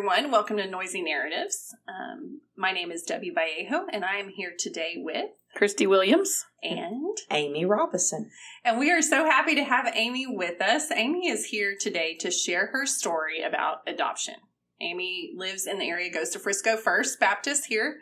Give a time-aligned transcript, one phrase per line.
[0.00, 0.30] Everyone.
[0.30, 1.74] Welcome to Noisy Narratives.
[1.86, 6.46] Um, my name is Debbie Vallejo, and I am here today with Christy Williams.
[6.62, 8.30] and Amy Robinson.
[8.64, 10.90] and we are so happy to have Amy with us.
[10.90, 14.36] Amy is here today to share her story about adoption.
[14.80, 17.98] Amy lives in the area, goes to Frisco First Baptist here,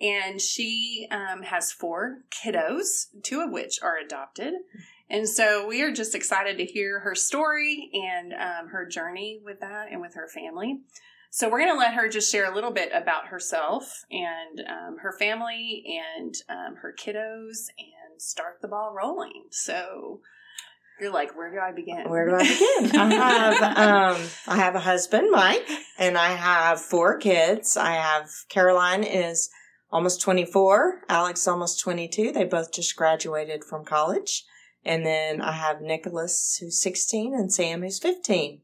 [0.00, 4.54] and she um, has four kiddos, two of which are adopted.
[5.08, 9.58] And so we are just excited to hear her story and um, her journey with
[9.58, 10.82] that and with her family.
[11.32, 14.96] So we're going to let her just share a little bit about herself and um,
[15.00, 15.84] her family
[16.18, 19.44] and um, her kiddos and start the ball rolling.
[19.50, 20.20] So
[21.00, 22.10] you're like, where do I begin?
[22.10, 23.00] Where do I begin?
[23.00, 25.66] I have um, I have a husband, Mike,
[25.98, 27.76] and I have four kids.
[27.76, 29.50] I have Caroline is
[29.92, 32.32] almost twenty four, Alex almost twenty two.
[32.32, 34.44] They both just graduated from college,
[34.84, 38.60] and then I have Nicholas who's sixteen and Sam who's fifteen.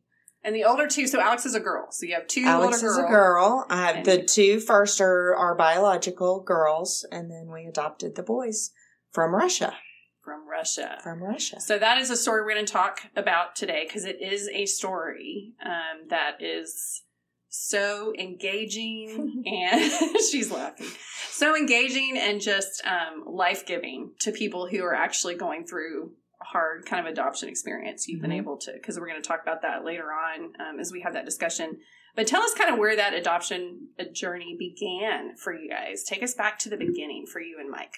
[0.46, 1.88] And the older two, so Alex is a girl.
[1.90, 3.10] So you have two Alex older is a girls.
[3.10, 3.66] girl.
[3.68, 8.22] I have And- the two first are are biological girls, and then we adopted the
[8.22, 8.70] boys
[9.12, 9.76] from Russia.
[10.24, 10.98] from Russia.
[11.04, 11.60] From Russia.
[11.60, 14.66] So that is a story we're going to talk about today because it is a
[14.66, 17.02] story um, that is
[17.48, 19.92] so engaging and
[20.30, 20.88] she's laughing
[21.30, 26.84] so engaging and just um, life-giving to people who are actually going through a hard
[26.86, 28.38] kind of adoption experience you've been Mhm.
[28.38, 31.14] able to because we're going to talk about that later on um, as we have
[31.14, 31.78] that discussion
[32.14, 36.22] but tell us kind of where that adoption uh, journey began for you guys take
[36.22, 37.94] us back to the beginning for you and mike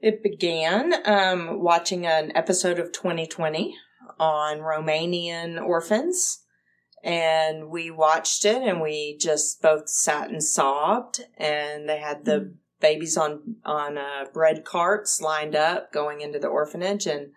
[0.00, 3.74] It began um, watching an episode of 2020
[4.18, 6.42] on Romanian orphans.
[7.02, 11.20] And we watched it and we just both sat and sobbed.
[11.36, 16.48] And they had the babies on, on uh, bread carts lined up going into the
[16.48, 17.06] orphanage.
[17.06, 17.32] And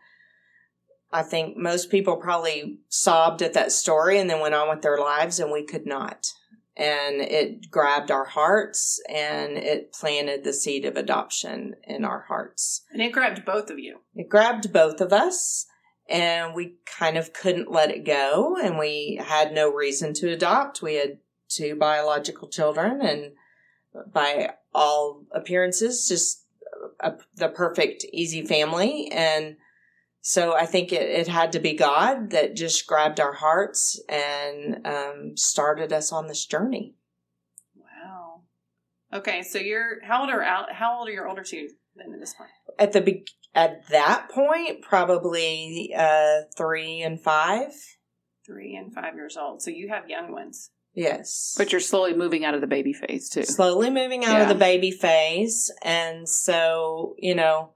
[1.13, 4.97] I think most people probably sobbed at that story and then went on with their
[4.97, 6.33] lives, and we could not.
[6.75, 12.81] And it grabbed our hearts and it planted the seed of adoption in our hearts.
[12.91, 15.67] and it grabbed both of you It grabbed both of us
[16.09, 20.81] and we kind of couldn't let it go and we had no reason to adopt.
[20.81, 23.33] We had two biological children and
[24.11, 26.43] by all appearances just
[26.99, 29.57] a, the perfect easy family and
[30.25, 34.79] so I think it, it had to be God that just grabbed our hearts and
[34.87, 36.95] um, started us on this journey.
[37.75, 38.43] Wow.
[39.13, 41.67] Okay, so you're how old are Al- how old are your older two
[41.97, 42.49] then at this point?
[42.79, 47.71] At the be- at that point, probably uh, three and five.
[48.45, 49.61] Three and five years old.
[49.61, 50.71] So you have young ones.
[50.95, 53.43] Yes, But you're slowly moving out of the baby phase too.
[53.45, 57.73] slowly moving out of the baby phase, and so you know,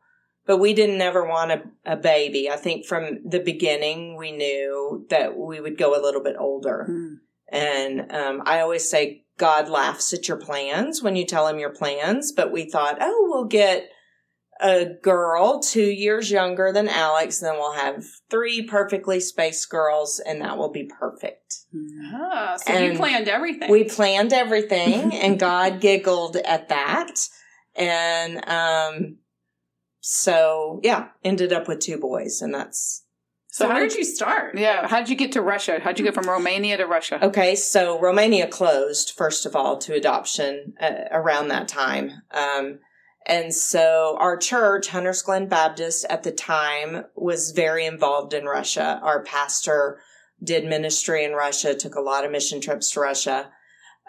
[0.48, 2.50] but we didn't ever want a, a baby.
[2.50, 6.86] I think from the beginning we knew that we would go a little bit older,
[6.88, 7.14] Hmm.
[7.50, 11.74] and um, I always say God laughs at your plans when you tell him your
[11.74, 12.32] plans.
[12.32, 13.90] But we thought, oh, we'll get
[14.60, 20.42] a girl two years younger than Alex, then we'll have three perfectly spaced girls, and
[20.42, 21.58] that will be perfect.
[21.72, 22.16] Hmm.
[22.16, 23.70] Ah, so you planned everything.
[23.70, 27.28] We planned everything, and God giggled at that.
[27.76, 29.18] And um,
[30.10, 33.04] so, yeah, ended up with two boys, and that's
[33.48, 34.58] so So how how did did you start?
[34.58, 34.88] Yeah.
[34.88, 35.82] How did you get to Russia?
[35.84, 37.20] How did you go from Romania to Russia?
[37.22, 42.22] Okay, so Romania closed first of all to adoption uh, around that time.
[42.32, 42.80] Um,
[43.26, 49.02] and so our church, Hunters Glen Baptist, at the time was very involved in Russia.
[49.04, 50.00] Our pastor
[50.42, 53.50] did ministry in Russia, took a lot of mission trips to Russia.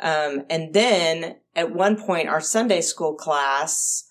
[0.01, 4.08] Um, and then at one point, our Sunday school class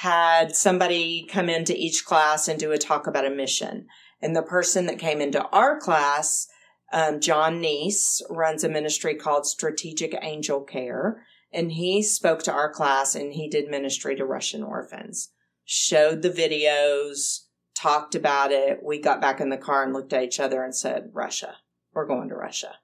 [0.00, 3.86] had somebody come into each class and do a talk about a mission.
[4.22, 6.48] And the person that came into our class
[6.90, 12.72] um, John Neese runs a ministry called Strategic Angel Care, and he spoke to our
[12.72, 15.32] class and he did ministry to Russian orphans.
[15.66, 17.40] Showed the videos,
[17.74, 18.80] talked about it.
[18.82, 21.56] We got back in the car and looked at each other and said, Russia,
[21.92, 22.76] we're going to Russia.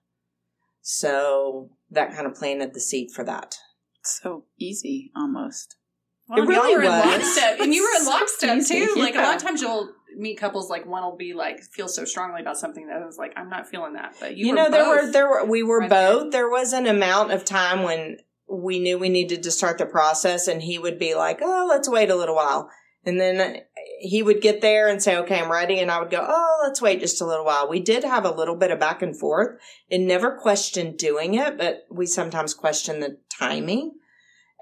[0.82, 3.56] So that kind of planted the seed for that.
[4.04, 5.76] So easy almost.
[6.28, 7.05] Well, It really were in was.
[7.05, 8.94] lockstep, and you were in lockstep too.
[8.96, 12.05] Like a lot of times, you'll meet couples like one will be like feel so
[12.05, 14.88] strongly about something that was like I'm not feeling that, but you, you, know there
[14.88, 16.32] were there were we were right both.
[16.32, 18.19] There was an amount of time when
[18.49, 21.88] we knew we needed to start the process and he would be like oh let's
[21.88, 22.70] wait a little while.
[23.05, 23.58] And then
[24.00, 25.78] he would get there and say okay i'm ready.
[25.78, 27.69] And i would go oh let's wait just a little while.
[27.69, 31.58] We did have a little bit of back and forth and never questioned doing it
[31.58, 33.93] but we sometimes questioned the timing.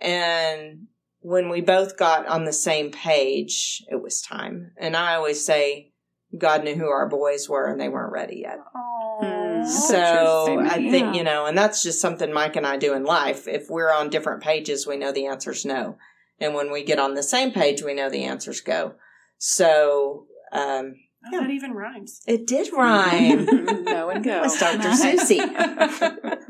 [0.03, 0.89] And
[1.27, 5.91] when we both got on the same page it was time and i always say
[6.37, 9.21] god knew who our boys were and they weren't ready yet Aw.
[9.23, 10.61] That's so interesting.
[10.87, 11.13] I think Yeah.
[11.15, 13.47] you know, and that's just something Mike and I do in life.
[13.49, 15.97] If we're on different pages, we know the answer's no,
[16.41, 18.95] and when we get on the same page, we know the answers go.
[19.39, 20.97] So um,
[21.33, 22.21] Oh, that even rhymes.
[22.27, 23.45] it did rhyme.
[23.85, 24.43] no and go.
[24.45, 24.79] It's Dr.
[24.79, 25.01] Nice.
[25.01, 25.41] Susie.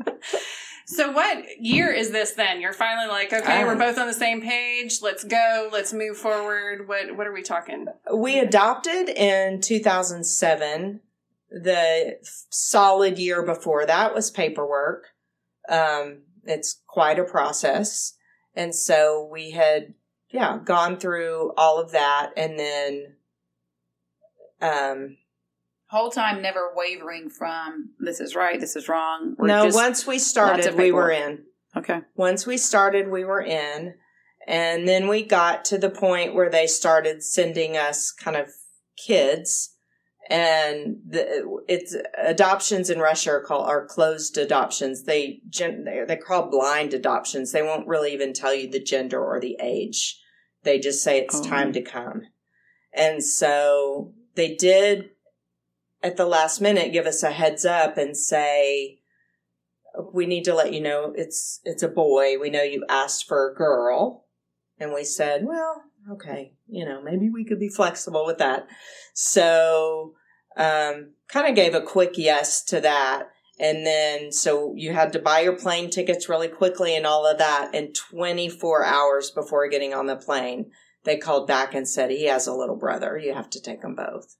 [0.85, 2.61] So what year is this then?
[2.61, 5.01] You're finally like, okay, Uh, we're both on the same page.
[5.01, 5.69] Let's go.
[5.71, 6.87] Let's move forward.
[6.87, 7.87] What what are we talking?
[8.13, 11.01] we adopted in 2007.
[11.49, 12.17] The
[12.49, 15.07] solid year before that was paperwork.
[15.69, 18.13] Um, it's quite a process.
[18.55, 19.93] And so we had,
[20.29, 23.15] yeah, gone through all of that and then,
[24.61, 25.17] um,
[25.95, 29.33] Whole time never wavering from this is right, this is wrong.
[29.37, 31.45] We're no, once we started, we were in.
[31.73, 32.01] okay.
[32.17, 33.93] Once we started, we were in.
[34.45, 38.49] And then we got to the point where they started sending us kind of
[38.97, 39.73] kids.
[40.29, 45.03] And the, it's adoptions in Russia are called are closed adoptions.
[45.03, 47.53] They they're, they're blind adoptions.
[47.53, 50.19] They won't really even tell you the gender or the age.
[50.63, 51.43] They just say it's Oh.
[51.43, 52.23] time to come.
[52.91, 55.11] And so they did
[56.05, 58.99] at the last minute give us a heads up and say
[60.13, 62.37] we need to let you know it's it's a boy.
[62.39, 64.25] We know you asked for a girl.
[64.77, 68.67] And we said, well, okay, you know, maybe we could be flexible with that.
[69.13, 70.15] So,
[70.57, 73.29] um, kind of gave a quick yes to that.
[73.57, 77.37] And then, so you had to buy your plane tickets really quickly and all of
[77.37, 77.71] that.
[77.73, 80.71] And 24 hours before getting on the plane,
[81.05, 83.17] they called back and said, he has a little brother.
[83.17, 84.35] You have to take them both.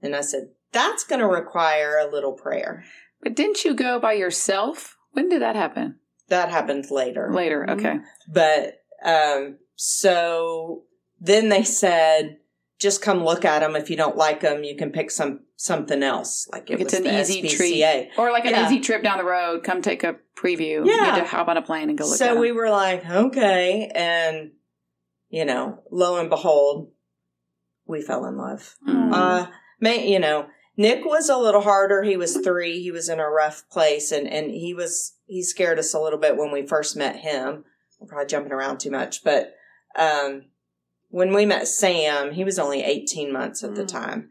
[0.00, 2.84] And I said, that's going to require a little prayer.
[3.22, 4.98] But didn't you go by yourself?
[5.12, 5.96] When did that happen?
[6.28, 7.30] That happened later.
[7.32, 7.70] Later.
[7.70, 7.98] Okay.
[8.28, 10.82] But um, so
[11.20, 12.38] then they said,
[12.78, 13.76] just come look at them.
[13.76, 16.46] If you don't like them, you can pick some something else.
[16.52, 18.08] Like it It's an the easy SPCA.
[18.18, 18.66] Or like an Yeah.
[18.66, 19.62] easy trip down the road.
[19.64, 20.84] Come take a preview.
[20.84, 21.14] Yeah.
[21.16, 23.90] You to hop on a plane and go look at So we were like, okay,
[23.94, 24.50] and
[25.30, 26.90] you know, lo and behold,
[27.86, 28.76] we fell in love.
[28.86, 29.12] Mm.
[29.12, 29.46] Uh,
[29.80, 32.02] may, you know, Nick was a little harder.
[32.02, 32.82] He was three.
[32.82, 36.18] He was in a rough place, and and he was he scared us a little
[36.18, 37.64] bit when we first met him.
[38.00, 39.54] I'm probably jumping around too much, but
[39.96, 40.46] um,
[41.10, 43.88] when we met Sam, he was only 18 months at the Mm.
[43.88, 44.30] time,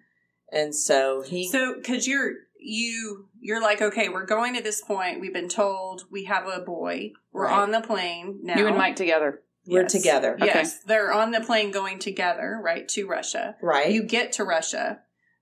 [0.52, 5.20] and so he So because you're you you're like, okay, we're going to this point.
[5.22, 7.12] We've been told we have a boy.
[7.32, 7.60] We're Right.
[7.62, 8.58] on the plane now.
[8.58, 9.42] You and Mike together.
[9.66, 9.92] we're Yes.
[9.94, 13.56] together, Yes, they're on the plane going together, right, to Russia.
[13.62, 13.90] right?
[13.92, 15.02] You get to Russia,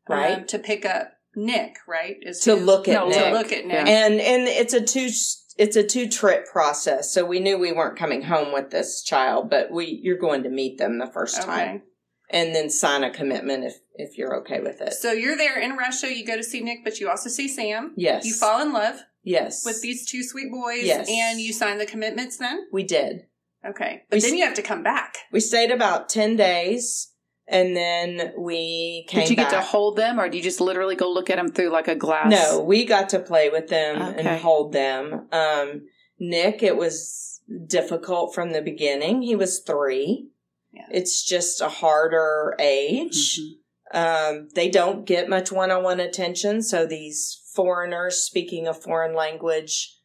[0.09, 0.39] Right.
[0.39, 2.17] um, to pick up Nick, right?
[2.21, 3.33] Is To who- look at No, to Nick.
[3.33, 3.87] look at Nick.
[3.87, 5.09] and and it's a two
[5.57, 9.49] it's a two trip process so we knew we weren't coming home with this child
[9.49, 11.83] but we you're going to meet them the first time
[12.29, 15.75] and then sign a commitment if if you're okay with it So you're there in
[15.77, 16.13] Russia.
[16.13, 17.93] You go to see Nick, but you also see Sam.
[17.95, 21.07] yes You fall in love yes with these two sweet boys, Yes.
[21.09, 22.37] and you sign the commitments.
[22.37, 23.27] Then we did
[23.65, 25.15] okay, We but then s- you have to come back.
[25.31, 27.10] we stayed about 10 days
[27.51, 30.95] and then we came Did you get to hold them, or do you just literally
[30.95, 32.31] go look at them through like a glass?
[32.31, 34.19] no we got to play with them Okay.
[34.27, 35.87] and hold them um
[36.19, 40.29] nick it was difficult from the beginning he was three
[40.73, 40.85] Yeah.
[40.91, 43.57] it's just a harder age Mhm.
[43.93, 49.97] Um, they don't get much one-on-one attention, so these foreigners speaking a foreign language,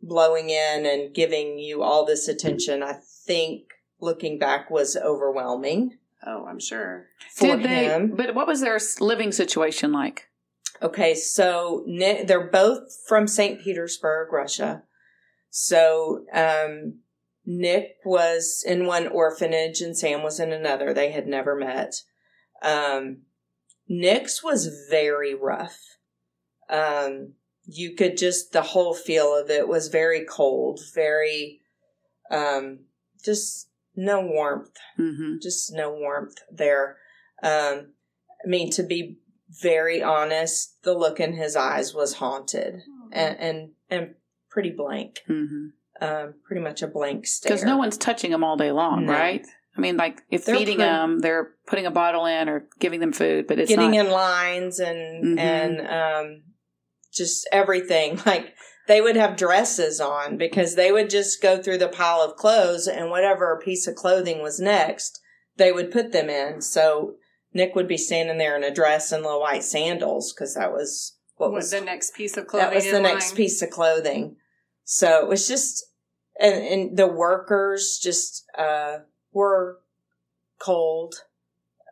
[0.00, 2.94] blowing in and giving you all this attention, I
[3.26, 3.64] think
[4.00, 7.06] looking back was overwhelming Oh, I'm sure.
[7.34, 7.84] for Did they?
[7.84, 8.14] him.
[8.16, 10.28] But what was their living situation like?
[10.82, 13.60] Okay, so Nick, they're both from St.
[13.60, 14.82] Petersburg, Russia.
[15.50, 17.00] So um,
[17.46, 20.92] Nick was in one orphanage and Sam was in another.
[20.92, 22.02] They had never met.
[22.62, 23.22] Um,
[23.88, 25.78] Nick's was very rough.
[26.68, 31.60] Um, you could just the whole feel of it was very cold, very
[32.30, 32.80] um,
[33.24, 35.34] just no warmth Mm-hmm.
[35.42, 36.96] just no warmth there.
[37.42, 37.92] Um,
[38.44, 39.18] I mean, to be
[39.62, 44.14] very honest, the look in his eyes was haunted and and, and
[44.50, 45.20] pretty blank.
[45.28, 45.66] Mm-hmm.
[46.04, 47.50] Um, pretty much a blank stare.
[47.50, 49.12] Because no one's touching them all day long, No.
[49.12, 49.46] right?
[49.76, 53.00] I mean, like if They're feeding pretty- them, they're putting a bottle in or giving
[53.00, 54.06] them food, but it's getting not.
[54.06, 55.40] in lines and Mhm.
[55.40, 56.42] and um
[57.12, 58.54] just everything like
[58.88, 62.86] they would have dresses on because they would just go through the pile of clothes
[62.86, 65.20] and whatever piece of clothing was next
[65.56, 67.14] they would put them in so
[67.52, 71.16] nick would be standing there in a dress and little white sandals because that was
[71.36, 72.68] what What was the next piece of clothing?
[72.70, 73.36] that was the in next line.
[73.36, 74.36] piece of clothing
[74.84, 75.84] so it was just
[76.38, 78.98] and, and the workers just uh
[79.32, 79.80] were
[80.58, 81.14] cold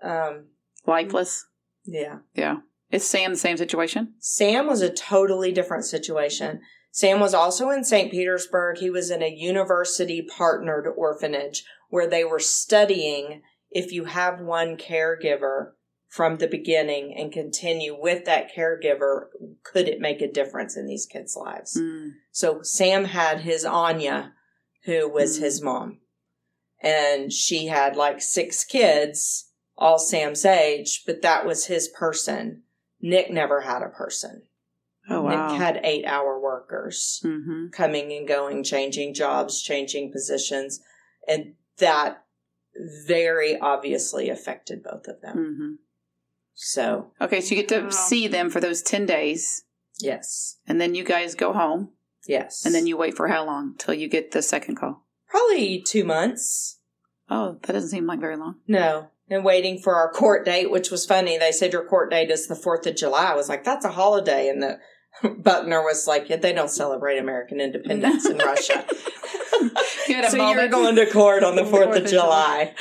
[0.02, 0.46] um
[0.86, 1.46] lifeless.
[1.84, 2.58] yeah Yeah.
[2.90, 4.14] Is Sam the same situation?
[4.20, 6.60] Sam was a totally different situation.
[6.94, 8.08] Sam was also in St.
[8.12, 8.78] Petersburg.
[8.78, 14.76] He was in a university partnered orphanage where they were studying if you have one
[14.76, 15.72] caregiver
[16.06, 19.24] from the beginning and continue with that caregiver,
[19.64, 21.76] could it make a difference in these kids' lives?
[21.76, 22.12] Mm.
[22.30, 24.32] So Sam had his Anya,
[24.84, 25.42] who was Mm.
[25.42, 26.00] his mom.
[26.80, 32.62] And she had like six kids, all Sam's age, but that was his person.
[33.00, 34.44] Nick never had a person.
[35.10, 35.48] Oh wow.
[35.52, 40.80] Nick had eight hour workers hmm coming and going, changing jobs, changing positions.
[41.28, 42.24] And that
[43.06, 45.36] very obviously affected both of them.
[45.58, 45.74] hmm
[46.54, 47.90] So, Okay, so you get to Wow.
[47.90, 49.64] see them for those ten days,
[50.00, 51.90] yes, and then you guys go home,
[52.26, 52.64] yes.
[52.64, 55.02] and then you wait for how long till you get the second call?
[55.28, 56.78] probably two months.
[57.28, 58.56] Oh, that doesn't seem like very long.
[58.68, 59.08] No.
[59.28, 61.36] And waiting for our court date, which was funny.
[61.38, 63.32] They said your court date is the 4th of July.
[63.32, 64.48] I was like, that's a holiday.
[64.48, 64.78] And the
[65.22, 68.84] Buckner was like, they don't celebrate American independence in Russia.
[70.08, 72.74] You so you're going to court on the 4th of July.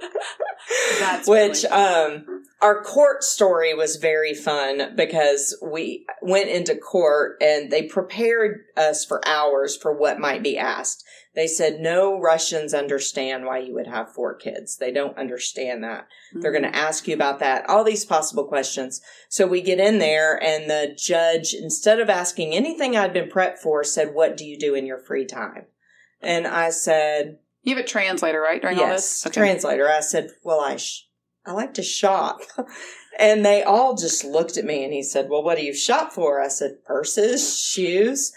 [1.00, 7.36] That's which really um our court story was very fun because we went into court
[7.42, 11.04] and they prepared us for hours for what might be asked.
[11.36, 14.78] They said no Russians understand why you would have four kids.
[14.78, 16.08] They don't understand that.
[16.32, 16.62] They're Mm-hmm.
[16.62, 17.68] going to ask you about that.
[17.68, 19.00] All these possible questions.
[19.28, 23.58] So we get in there and the judge instead of asking anything I'd been prepped
[23.58, 25.66] for said what do you do in your free time?
[26.22, 28.62] And I said You have a translator, right?
[28.62, 29.88] During all this, yes, a translator.
[29.88, 31.06] I said, "Well, I sh-
[31.44, 32.40] I like to shop,"
[33.18, 34.82] and they all just looked at me.
[34.84, 38.32] And he said, "Well, what do you shop for?" I said, "Purses, shoes."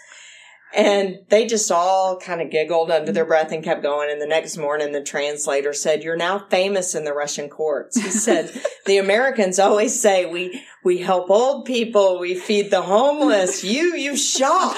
[0.74, 4.10] And they just all kind of giggled under their breath and kept going.
[4.10, 8.10] And the next morning, the translator said, "You're now famous in the Russian courts." He
[8.10, 8.52] said,
[8.86, 13.64] "The Americans always say we we help old people, we feed the homeless.
[13.64, 14.76] You you shop."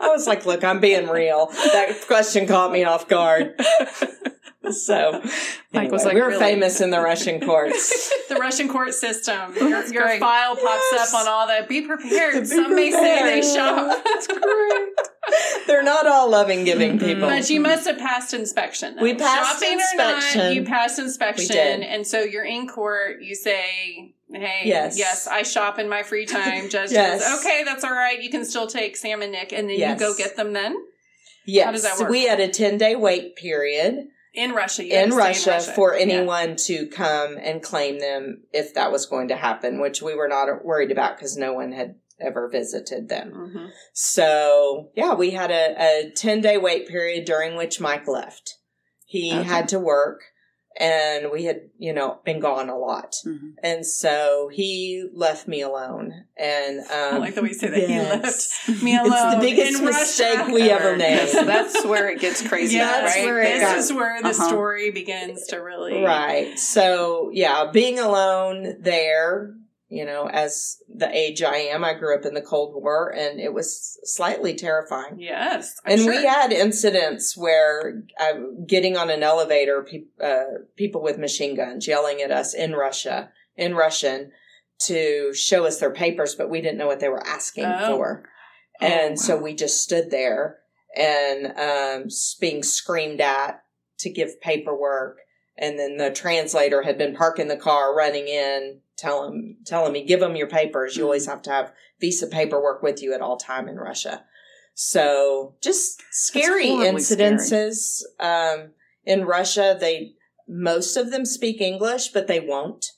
[0.00, 3.60] I was like, "Look, I'm being real." That question caught me off guard.
[4.72, 5.20] So,
[5.72, 8.12] Mike was anyway, like, we're "Really?" famous in the Russian courts.
[8.28, 9.54] the Russian court system.
[9.60, 11.12] Oh, your, your file pops Yes.
[11.12, 11.66] up on all the.
[11.68, 12.34] Be prepared.
[12.40, 13.44] Be Some may say they prepared.
[13.44, 14.04] shop.
[14.04, 14.88] That's great.
[15.66, 17.04] They're not all loving, giving Mm-mm.
[17.04, 17.28] people.
[17.28, 18.96] But you must have passed inspection.
[18.96, 19.02] though.
[19.02, 20.52] We passed Shopping or not, inspection.
[20.54, 23.20] you passed inspection, and so you're in court.
[23.22, 24.96] You say, "Hey, Yes.
[24.98, 27.22] yes, I shop in my free time." Judge Yes.
[27.22, 28.22] says, "Okay, that's all right.
[28.22, 29.98] You can still take Sam and Nick, and then Yes.
[30.00, 30.76] you go get them." Then
[31.46, 32.10] yes, How does that work?
[32.10, 36.00] we had a ten day wait period in Russia, in Russia, in Russia for Yeah.
[36.00, 40.28] anyone to come and claim them if that was going to happen, which we were
[40.28, 43.32] not worried about because no one had ever visited them.
[43.32, 43.70] Mhm.
[43.92, 45.74] So yeah, we had a,
[46.06, 48.58] a 10 day wait period during which Mike left.
[49.04, 49.42] He Okay.
[49.48, 50.31] had to work
[50.78, 53.14] and we had, you know, been gone a lot.
[53.26, 53.54] Mhm.
[53.62, 56.24] And so he left me alone.
[56.36, 57.88] And, um, I like the way you say that.
[57.88, 59.12] He left me alone.
[59.12, 60.52] It's the biggest in mistake Russia.
[60.52, 61.10] we ever made.
[61.14, 63.24] Yes, that's where it gets crazy, Yeah, That's right?
[63.24, 64.48] where it this got- is where the Uh-huh.
[64.48, 66.58] story begins to really Right.
[66.58, 69.54] So yeah, being alone there,
[69.92, 73.38] you know, as the age I am, I grew up in the Cold War and
[73.38, 75.16] it was slightly terrifying.
[75.18, 76.10] Yes, I'm and sure.
[76.12, 78.32] we had incidents where uh,
[78.66, 83.30] getting on an elevator, pe- uh, people with machine guns yelling at us in Russia,
[83.54, 84.32] in Russian,
[84.86, 87.96] to show us their papers, but we didn't know what they were asking Oh.
[87.96, 88.24] for.
[88.80, 90.56] Oh, And so we just stood there
[90.96, 92.08] and um,
[92.40, 93.62] being screamed at
[93.98, 95.18] to give paperwork.
[95.58, 100.20] And then the translator had been parking the car, running in, telling telling me, "Give
[100.20, 100.96] them your papers.
[100.96, 104.24] You always have to have visa paperwork with you at all time in Russia."
[104.74, 108.70] So just scary incidences um,
[109.04, 109.76] in Russia.
[109.78, 110.14] They
[110.48, 112.92] most of them speak English, but they won't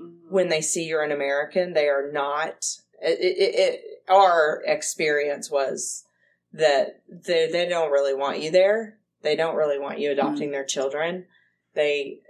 [0.00, 0.30] Mhm.
[0.30, 1.72] when they see you're an American.
[1.74, 2.64] They are not.
[3.00, 6.04] It, it, it, our experience was
[6.52, 8.98] that they they don't really want you there.
[9.22, 11.26] They don't really want you adopting their children.
[11.74, 12.20] They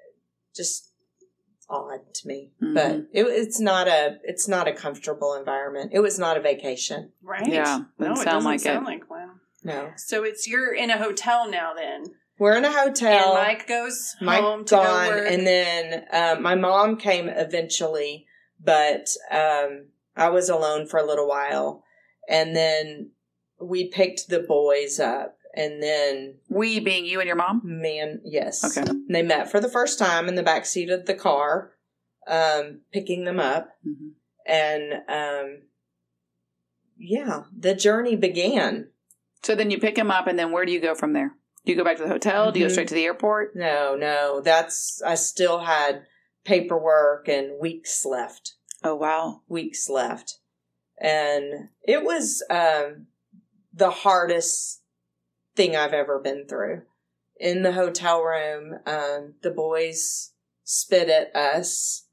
[0.55, 0.93] just
[1.71, 2.75] odd to me, Mhm.
[2.75, 5.91] but it, it's not a it's not a comfortable environment.
[5.95, 7.13] It was not a vacation.
[7.23, 7.47] right?
[7.47, 8.91] Yeah, no, doesn't it sound doesn't like sound it.
[8.91, 9.41] like one.
[9.65, 11.75] No, So it's you're in a hotel now.
[11.75, 12.05] Then
[12.39, 13.35] We're in a hotel.
[13.37, 15.31] and Mike goes Mike home to gone, go work.
[15.31, 18.27] and then um, my mom came eventually,
[18.63, 21.83] but um, I was alone for a little while,
[22.29, 23.11] and then
[23.61, 27.61] we picked the boys up, and then We being you and your mom?
[27.65, 28.89] man, yes, Okay.
[29.09, 31.73] they met for the first time in the back seat of the car,
[32.27, 34.13] um, picking them up, Mhm.
[34.47, 35.63] and um,
[36.97, 38.91] yeah, the journey began.
[39.43, 41.35] So then you pick him up, and then where do you go from there?
[41.65, 42.51] Do you go back to the hotel?
[42.53, 42.73] Do you go Mhm.
[42.73, 43.55] straight to the airport?
[43.57, 46.07] No, no, that's I still had
[46.45, 48.55] paperwork and weeks left.
[48.85, 49.43] Oh, wow.
[49.49, 50.39] weeks left
[51.01, 53.07] and it was um,
[53.73, 54.83] the hardest
[55.59, 56.83] thing i've ever been through
[57.39, 62.05] in the hotel room um, the boys spit at us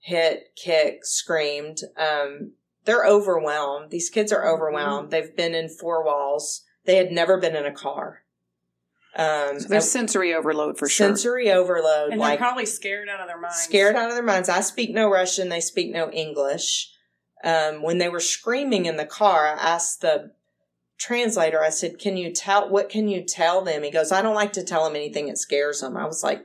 [0.00, 2.52] hit kick, screamed um,
[2.84, 7.54] they're overwhelmed these kids are overwhelmed they've been in four walls they had never been
[7.54, 8.22] in a car
[9.14, 11.06] um, So there's sensory overload for sure.
[11.08, 13.56] sensory overload and like they're probably scared out of their minds.
[13.58, 14.48] scared out of their minds.
[14.48, 15.50] I speak no Russian.
[15.50, 16.90] They speak no English.
[17.44, 20.32] Um, when they were screaming in the car, I asked the
[21.02, 23.82] translator, I said, can you tell, what can you tell them?
[23.82, 25.96] He goes, I don't like to tell them anything that scares them.
[25.96, 26.44] I was like,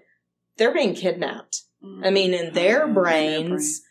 [0.57, 1.61] they're being kidnapped.
[1.83, 2.05] Mhm.
[2.05, 3.81] I mean, in their Oh, in their brains,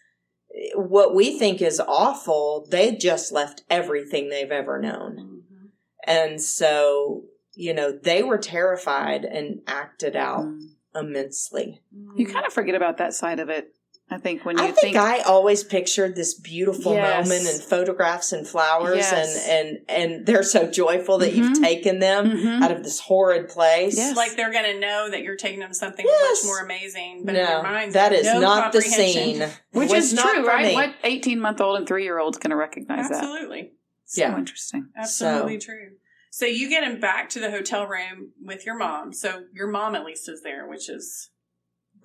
[0.74, 5.44] what we think is awful, they just left everything they've ever known.
[5.52, 5.68] Mhm.
[6.04, 10.70] And so, you know, they were terrified and acted out Mm.
[10.94, 11.82] immensely.
[12.16, 13.75] You kind of forget about that side of it.
[14.08, 17.26] I think when you I think, I always pictured this beautiful Yes.
[17.28, 19.48] moment and photographs and flowers Yes.
[19.48, 21.62] and, and and they're so joyful that you've Mhm.
[21.62, 22.62] taken them Mhm.
[22.62, 23.96] out of this horrid place.
[23.96, 24.16] Yes.
[24.16, 26.44] like they're going to know that you're taking them to something Yes.
[26.44, 27.22] much more amazing.
[27.24, 29.44] But in no, their minds, that is no not the scene.
[29.72, 30.66] which is not true, right?
[30.68, 30.74] me.
[30.74, 33.24] What 18 month old and three year old's going to recognize that?
[33.24, 33.72] Absolutely.
[34.04, 34.38] So Yeah.
[34.38, 34.88] interesting.
[34.96, 35.96] Absolutely true.
[36.30, 39.12] So you get him back to the hotel room with your mom.
[39.12, 41.30] So your mom at least is there, which is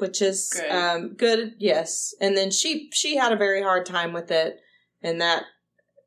[0.01, 0.72] Which is Good.
[0.72, 2.13] um good, yes.
[2.20, 4.60] And then she she had a very hard time with it
[5.01, 5.43] and that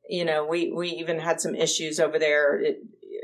[0.09, 2.61] you know, we we even had some issues over there.
[2.61, 2.79] It,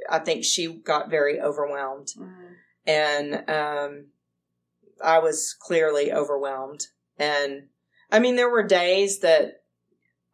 [0.09, 2.09] I think she got very overwhelmed.
[2.19, 2.55] mm,
[2.87, 4.07] and um,
[5.03, 6.87] I was clearly overwhelmed.
[7.19, 7.69] And
[8.11, 9.63] I mean, there were days that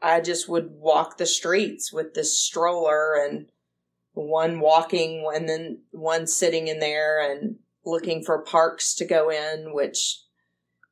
[0.01, 3.51] I just would walk the streets with this stroller and
[4.13, 9.75] one walking and then one sitting in there and looking for parks to go in,
[9.75, 10.21] which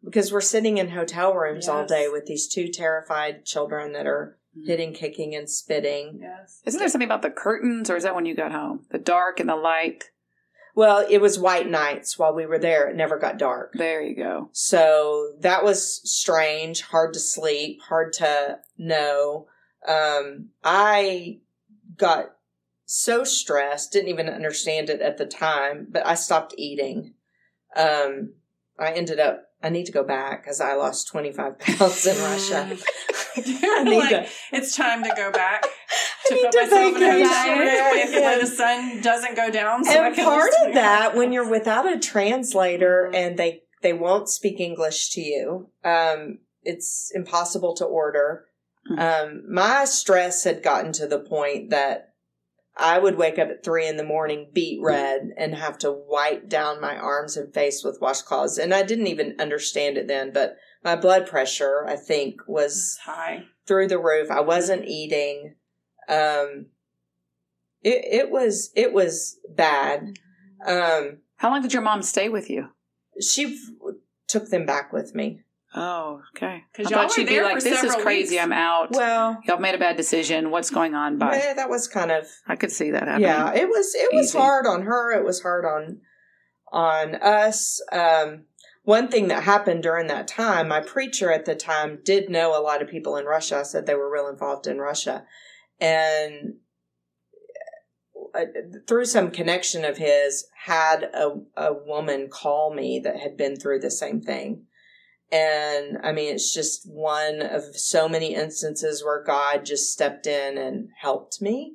[0.05, 4.39] because we're sitting in hotel rooms all day with these two terrified children that are
[4.67, 6.19] hitting, kicking, and spitting.
[6.21, 6.61] yes.
[6.65, 8.87] Isn't there something about the curtains, or is that when you got home?
[8.91, 10.11] The dark and the light.
[10.77, 12.89] Well, it was white nights while we were there.
[12.89, 13.75] It never got dark.
[13.75, 14.51] There you go.
[14.53, 19.47] So that was strange, hard to sleep, hard to know.
[19.87, 21.39] Um, I
[21.97, 22.37] got
[22.87, 27.15] so stressed, didn't even understand it at the time, but I stopped eating.
[27.77, 28.35] Um,
[28.79, 32.77] I ended up, I need to go back because I lost 25 pounds in Russia.
[33.37, 35.65] I need like, to, it's time to go back
[36.27, 39.51] I to need put to myself in a hotel room where the sun doesn't go
[39.51, 39.85] down.
[39.85, 43.17] So I and part of that when you're without a translator Mhm.
[43.17, 48.47] and they they won't speak english to you um it's impossible to order
[48.91, 48.99] Mhm.
[48.99, 52.14] um my stress had gotten to the point that
[52.77, 56.49] i would wake up at three in the morning beet red and have to wipe
[56.49, 60.57] down my arms and face with washcloths and i didn't even understand it then but
[60.83, 63.45] my blood pressure i think was high.
[63.67, 64.31] through the roof.
[64.31, 65.55] I wasn't eating.
[66.09, 66.67] Um,
[67.83, 70.19] it it was it was bad.
[70.67, 72.69] Um, How long did your mom stay with you?
[73.21, 73.59] she
[74.27, 75.41] took them back with me.
[75.77, 76.63] Oh, okay.
[76.73, 78.35] 'Cause I y'all thought she'd be like, "This is crazy.
[78.35, 78.93] weeks." I'm out.
[78.93, 80.51] Well, Y'all made a bad decision.
[80.51, 83.23] What's going on?" But eh, that was kind of I could see that happening.
[83.29, 83.53] yeah.
[83.55, 84.39] It was it was Easy.
[84.39, 85.11] hard on her.
[85.13, 86.01] It was hard on
[86.71, 87.81] on us.
[87.91, 88.45] Um,
[88.85, 92.63] one thing that happened during that time, my preacher at the time did know a
[92.63, 93.59] lot of people in Russia.
[93.59, 95.25] I said they were real involved in Russia,
[95.81, 96.57] and
[98.35, 98.45] uh,
[98.87, 103.81] through some connection of his, had a, a woman call me that had been through
[103.81, 104.67] the same thing.
[105.35, 110.57] And I mean, it's just one of so many instances where God just stepped in
[110.57, 111.75] and helped me.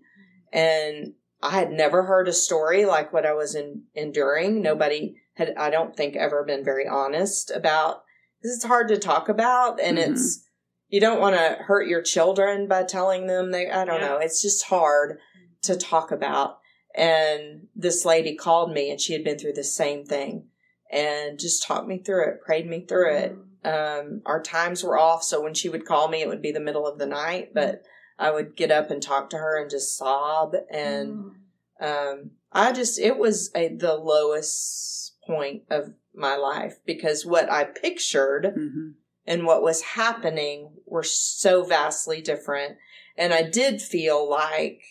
[0.53, 4.61] And I had never heard a story like what I was in, enduring.
[4.61, 8.03] Nobody had, I don't think, ever been very honest about
[8.41, 8.55] this.
[8.55, 10.11] It's hard to talk about, and Mhm.
[10.11, 10.45] it's
[10.87, 13.69] you don't want to hurt your children by telling them they.
[13.69, 14.07] I don't Yeah.
[14.07, 14.17] know.
[14.19, 15.19] It's just hard
[15.63, 16.59] to talk about.
[16.95, 20.47] And this lady called me, and she had been through the same thing,
[20.89, 23.35] and just talked me through it, prayed me through it.
[23.63, 26.59] Um, our times were off, so when she would call me, it would be the
[26.59, 27.83] middle of the night, but
[28.17, 31.33] I would get up and talk to her and just sob and
[31.79, 32.15] Mm.
[32.19, 37.63] um, I just it was a the lowest point of my life because what I
[37.63, 38.91] pictured hmm
[39.25, 42.77] and what was happening were so vastly different.
[43.15, 44.81] And I did feel like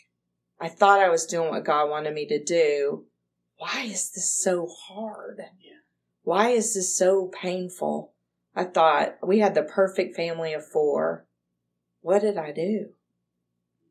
[0.60, 3.06] I thought I was doing what God wanted me to do.
[3.56, 5.40] Why is this so hard?
[5.60, 5.78] Yeah.
[6.22, 8.12] Why is this so painful?
[8.58, 11.26] I thought we had the perfect family of four.
[12.00, 12.88] What did I do?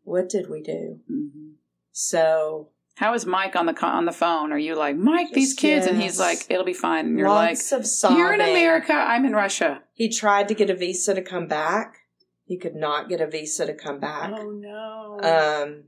[0.03, 0.99] What did we do?
[1.07, 1.51] hmm
[1.93, 4.51] So How is Mike on the on the phone?
[4.51, 7.05] Are you like Mike, these kids, and he's like, it'll be fine.
[7.05, 9.83] And you're lots like, you're in America, I'm in Russia.
[9.93, 11.99] He tried to get a visa to come back.
[12.43, 14.33] He could not get a visa to come back.
[14.35, 15.19] Oh no.
[15.63, 15.83] Um,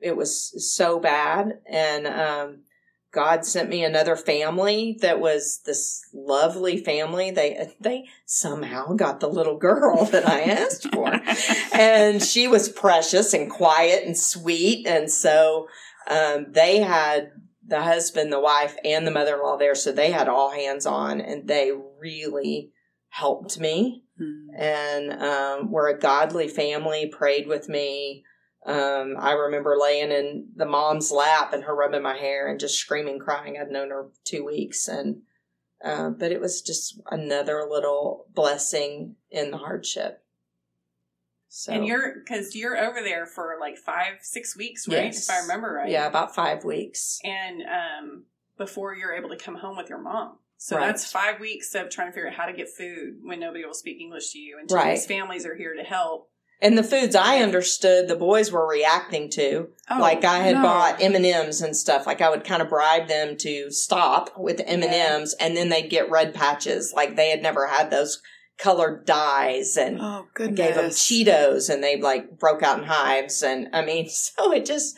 [0.00, 0.32] it was
[0.76, 2.58] so bad, and um,
[3.12, 7.30] God sent me another family that was this lovely family.
[7.30, 11.20] They they somehow got the little girl that I asked for,
[11.72, 15.68] and she was precious and quiet and sweet, and so
[16.08, 17.32] um, they had
[17.66, 20.86] the husband, the wife, and the mother in law there, so they had all hands
[20.86, 21.70] on, and they
[22.00, 22.72] really
[23.10, 24.48] helped me Hmm.
[24.56, 27.06] and um, we're a godly family.
[27.06, 28.24] Prayed with me.
[28.64, 32.78] Um, I remember laying in the mom's lap and her rubbing my hair and just
[32.78, 33.58] screaming, crying.
[33.60, 35.22] I'd known her two weeks, and
[35.84, 40.24] uh, but it was just another little blessing in the hardship.
[41.48, 45.04] So and you're because you're over there for like five, six weeks, right?
[45.06, 45.28] Yes.
[45.28, 45.90] If I remember right.
[45.90, 47.18] yeah, about five weeks.
[47.24, 48.24] And um,
[48.56, 50.38] before you're able to come home with your mom.
[50.56, 50.86] So Right.
[50.86, 53.74] that's five weeks of trying to figure out how to get food when nobody will
[53.74, 54.92] speak English to you, and Right.
[54.92, 56.30] these families are here to help.
[56.62, 59.68] And the foods I understood, the boys were reacting to.
[59.90, 60.62] Oh, like I had no.
[60.62, 62.06] bought M and M's and stuff.
[62.06, 65.68] Like I would kind of bribe them to stop with M and M's, and then
[65.70, 66.92] they'd get red patches.
[66.94, 68.22] Like they had never had those
[68.58, 73.42] colored dyes, and Oh I gave them Cheetos, and they like broke out in hives.
[73.42, 74.96] And I mean, so it just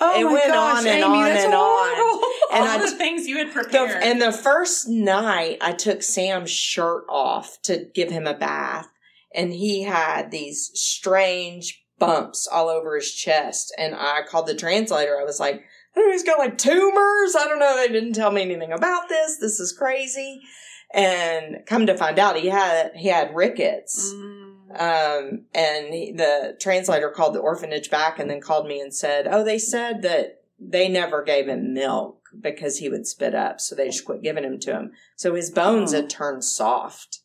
[0.00, 2.24] Oh It went gosh, on and Amy, on and on.
[2.52, 4.02] And All I- the things you had the, prepared.
[4.02, 8.88] and the first night I took Sam's shirt off to give him a bath,
[9.34, 13.72] and he had these strange bumps all over his chest.
[13.78, 15.18] And I called the translator.
[15.18, 15.62] I was like,
[15.96, 17.36] oh, he's got like tumors.
[17.36, 17.76] I don't know.
[17.76, 19.38] They didn't tell me anything about this.
[19.38, 20.40] This is crazy.
[20.92, 24.12] And come to find out, he had he had rickets.
[24.14, 24.44] Mm.
[24.76, 29.26] Um, and he, the translator called the orphanage back and then called me and said,
[29.30, 33.74] "Oh, they said that they never gave him milk because he would spit up, so
[33.74, 34.92] they just quit giving him to him.
[35.16, 35.96] So his bones Oh.
[35.96, 37.20] had turned soft,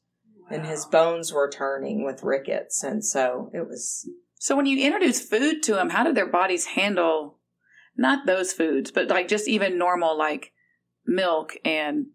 [0.50, 4.10] and his bones were turning with rickets, and so it was
[4.40, 7.40] So when you introduce food to them, how did their bodies handle
[8.00, 10.54] not those foods, but like just even normal like
[11.06, 12.08] milk and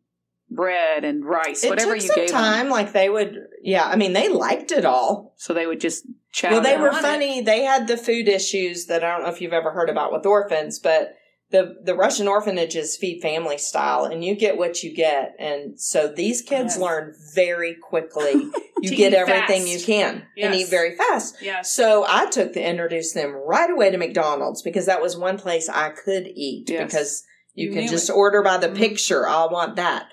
[0.51, 2.65] bread and rice, it whatever you gave time.
[2.65, 2.71] them.
[2.71, 3.85] Like they would, yeah.
[3.87, 5.35] I mean, they liked it all.
[5.37, 7.03] So they would just chow well, they were on it.
[7.03, 7.41] funny.
[7.43, 10.27] They had the food issues that I don't know if you've ever heard about with
[10.27, 11.17] orphans, but
[11.55, 15.35] the the Russian orphanages feed family style, and you get what you get.
[15.39, 16.79] And so these kids Yes.
[16.81, 18.51] learn very quickly.
[18.85, 19.69] You get everything fast.
[19.73, 21.37] you can and eat very fast.
[21.41, 21.73] Yes.
[21.73, 25.71] So I took to introduce them right away to McDonald's because that was one place
[25.71, 26.85] I could eat Yes.
[26.85, 28.13] because you, You can just it.
[28.13, 28.77] order by the Mhm.
[28.77, 29.27] picture.
[29.27, 30.09] I want that.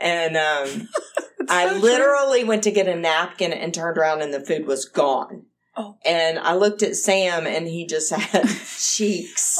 [0.00, 0.88] And um,
[1.50, 1.80] I so true.
[1.82, 5.44] literally went to get a napkin and turned around and the food was gone.
[5.76, 5.96] Oh.
[6.04, 9.58] And I looked at Sam and he just had cheeks.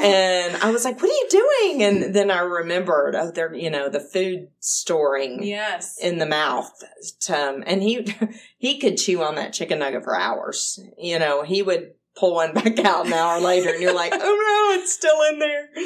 [0.00, 1.82] And I was like, what are you doing?
[1.82, 5.96] And then I remembered, oh, they're, you know, the food storing yes.
[6.02, 6.70] in the mouth.
[7.30, 8.14] Um, and he,
[8.58, 10.78] he could chew on that chicken nugget for hours.
[10.98, 14.18] You know, he would pull one back out an hour later and you're like, oh
[14.18, 15.68] no, it's still in there.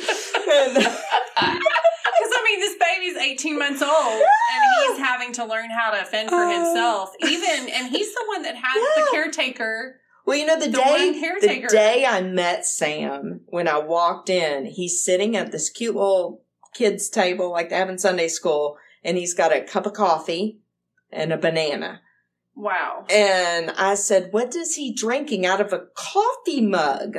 [0.44, 0.86] And,
[2.42, 6.28] I mean, this baby's 18 months old, and he's having to learn how to fend
[6.28, 6.48] for Oh.
[6.50, 7.10] himself.
[7.20, 9.04] Even, and he's the one that has Yeah.
[9.04, 10.00] the caretaker.
[10.26, 14.66] Well, you know, the, The day the day I met Sam, when I walked in,
[14.66, 19.16] he's sitting at this cute little kids table like they have in Sunday school, and
[19.16, 20.60] he's got a cup of coffee
[21.10, 22.00] and a banana.
[22.54, 23.04] Wow.
[23.10, 27.18] And I said, "What is he drinking out of a coffee mug?"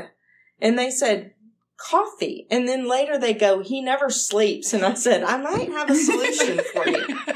[0.59, 1.33] And they said,
[1.77, 5.89] "Coffee." And then later they go, "He never sleeps." And I said, "I might have
[5.89, 7.05] a solution for you."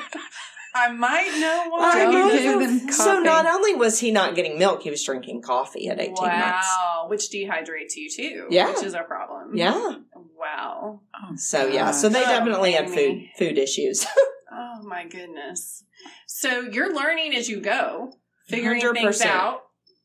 [0.75, 2.33] I might know I Don't why.
[2.33, 5.87] you give them So not only was he not getting milk, he was drinking coffee
[5.87, 6.67] at 18 months.
[6.77, 7.07] Wow.
[7.09, 8.45] Which dehydrates you too.
[8.51, 8.67] Yeah.
[8.69, 9.55] Which is a problem.
[9.57, 9.95] Yeah.
[10.39, 11.01] Wow.
[11.15, 12.29] Oh, So yeah, so they gosh.
[12.29, 14.05] definitely had food food issues.
[14.59, 15.83] Oh my goodness.
[16.25, 18.13] So you're learning as you go,
[18.47, 19.25] figuring things 100%.
[19.25, 19.61] out,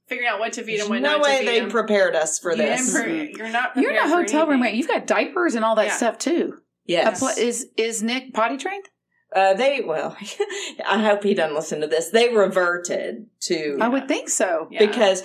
[0.09, 1.71] figuring out what to feed There's and what no not to way feed they them.
[1.71, 2.93] prepared us for You didn't this.
[3.01, 3.77] pre- you're not.
[3.77, 4.75] You're in a hotel room, right?
[4.75, 5.97] You've got diapers and all that Yeah.
[5.97, 6.59] stuff too.
[6.85, 8.89] yes, A pl- is is Nick potty trained?
[9.35, 10.17] uh, they well.
[10.87, 12.11] I hope he doesn't listen to this.
[12.11, 14.69] They reverted to I would think so.
[14.71, 14.85] Yeah.
[14.87, 15.23] because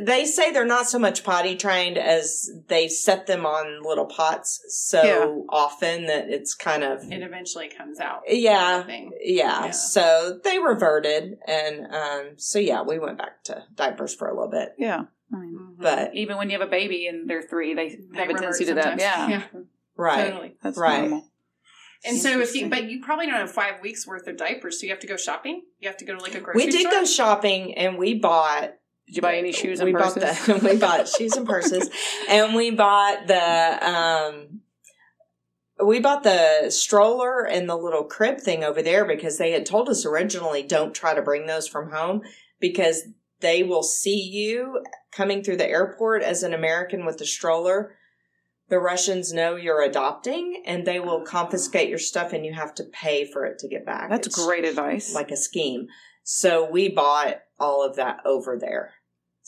[0.00, 4.60] they say they're not so much potty trained as they set them on little pots
[4.68, 5.42] so Yeah.
[5.48, 8.22] often that it's kind of It eventually comes out.
[8.28, 9.12] yeah Thing.
[9.22, 9.70] yeah, Yeah.
[9.70, 14.50] so they reverted and um so yeah we went back to diapers for a little
[14.50, 15.04] bit Yeah.
[15.32, 15.82] I mean, Mhm.
[15.82, 18.64] but even when you have a baby and they're three, they, They have a tendency
[18.64, 18.98] to that.
[18.98, 19.28] Yeah.
[19.28, 19.42] Yeah.
[19.96, 20.56] right totally.
[20.62, 21.00] That's Right.
[21.02, 21.30] normal.
[22.04, 24.86] And so if you, but you probably don't have five weeks worth of diapers, so
[24.86, 25.64] you have to go shopping.
[25.80, 26.92] You have to go to like a grocery we did store.
[26.92, 28.74] go shopping and we bought
[29.08, 30.22] Did you buy any shoes and we purses?
[30.22, 31.90] bought the we bought shoes and purses
[32.28, 34.60] and we bought the um
[35.84, 39.88] we bought the stroller and the little crib thing over there because they had told
[39.88, 42.22] us originally don't try to bring those from home
[42.60, 43.04] because
[43.40, 47.94] they will see you coming through the airport as an American with the stroller.
[48.68, 52.84] The Russians know you're adopting and they will confiscate your stuff and you have to
[52.84, 54.10] pay for it to get back.
[54.10, 55.14] That's It's great advice.
[55.14, 55.86] Like a scheme.
[56.24, 58.94] So we bought all of that over there.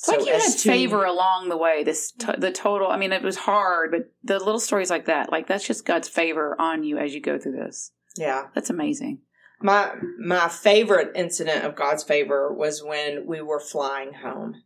[0.01, 1.85] It's like you had to- favor along the way.
[1.85, 2.89] This t- the total.
[2.89, 6.09] I mean, it was hard, but the little stories like that, like that's just God's
[6.09, 7.93] favor on you as you go through this.
[8.17, 8.47] Yeah.
[8.55, 9.21] That's amazing.
[9.61, 14.63] My my favorite incident of God's favor was when we were flying home.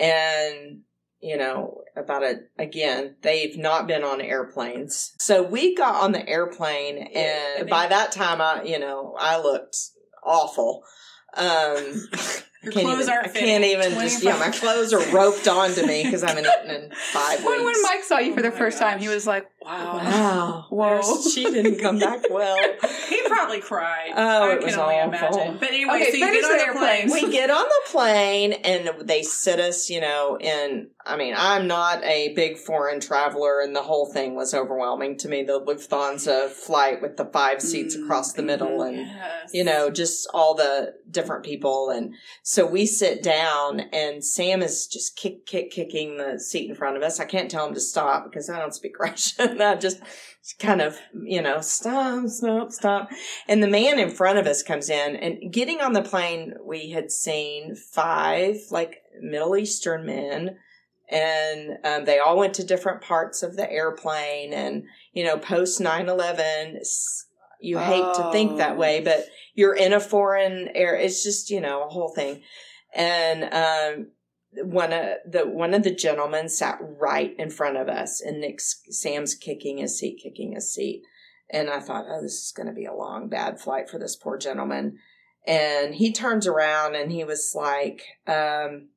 [0.00, 0.80] And
[1.20, 5.12] you know, about it again, they've not been on airplanes.
[5.18, 9.76] So we got on the airplane and by that time I, you know, I looked
[10.24, 10.82] awful.
[11.36, 12.08] Um
[12.62, 15.84] Your can't clothes even, aren't I can't even just yeah, my clothes are roped onto
[15.84, 17.44] me because I haven't eaten in five weeks.
[17.50, 19.94] When, when Mike saw you for Oh the my first time, he was like, "Wow,
[19.96, 20.66] Wow.
[21.02, 21.20] Whoa.
[21.28, 22.56] She didn't come back well.
[23.08, 24.12] He probably cried.
[24.14, 25.08] Oh, I it can was only awful.
[25.38, 25.56] imagine.
[25.58, 27.00] But anyway, Okay, so you get on the the plane.
[27.00, 27.26] airplane.
[27.26, 31.66] we get on the plane and they sit us, you know, in I mean, I'm
[31.66, 35.42] not a big foreign traveler and the whole thing was overwhelming to me.
[35.42, 39.50] The Lufthansa flight with the five seats across the middle and Yes.
[39.52, 41.90] you know, just all the different people.
[41.90, 46.76] And so we sit down and Sam is just kick, kick, kicking the seat in
[46.76, 47.18] front of us.
[47.20, 49.60] I can't tell him to stop because I don't speak Russian.
[49.60, 50.00] I just
[50.58, 53.10] kind of, you know, stop, stop, stop.
[53.48, 56.90] And the man in front of us comes in and getting on the plane, we
[56.90, 60.56] had seen five like Middle Eastern men.
[61.12, 64.52] And um, they all went to different parts of the airplane.
[64.52, 66.80] And, you know, post 9 11,
[67.60, 68.78] you hate to think that Oh.
[68.78, 70.96] way, but you're in a foreign air.
[70.96, 72.42] It's just, you know, a whole thing.
[72.94, 74.06] And, um,
[74.64, 78.82] one of the one of the gentlemen sat right in front of us and Nick's
[78.90, 81.04] Sam's kicking his seat, kicking his seat.
[81.48, 84.36] And I thought, oh, this is gonna be a long, bad flight for this poor
[84.36, 84.98] gentleman.
[85.46, 88.88] And he turns around and he was like, um,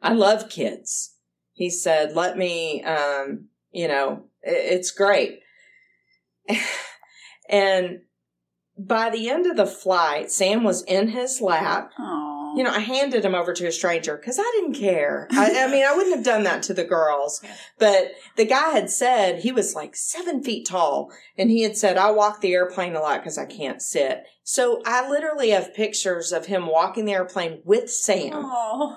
[0.00, 1.11] I love kids.
[1.52, 5.40] He said, let me um, you know, i- it's great.
[7.48, 8.00] and
[8.78, 11.90] by the end of the flight, Sam was in his lap.
[11.98, 15.28] oh, You know, I handed him over to a stranger because I didn't care.
[15.30, 17.42] I, I mean, I wouldn't have done that to the girls.
[17.78, 21.96] But the guy had said he was like seven feet tall, and he had said,
[21.98, 24.24] I walk the airplane a lot because I can't sit.
[24.44, 28.32] So I literally have pictures of him walking the airplane with Sam.
[28.34, 28.96] Oh.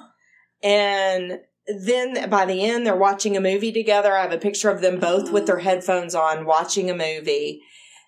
[0.63, 4.15] And then by the end, they're watching a movie together.
[4.15, 7.61] I have a picture of them both with their headphones on watching a movie.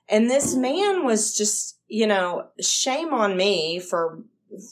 [0.09, 4.23] And this man was just, you know, shame on me for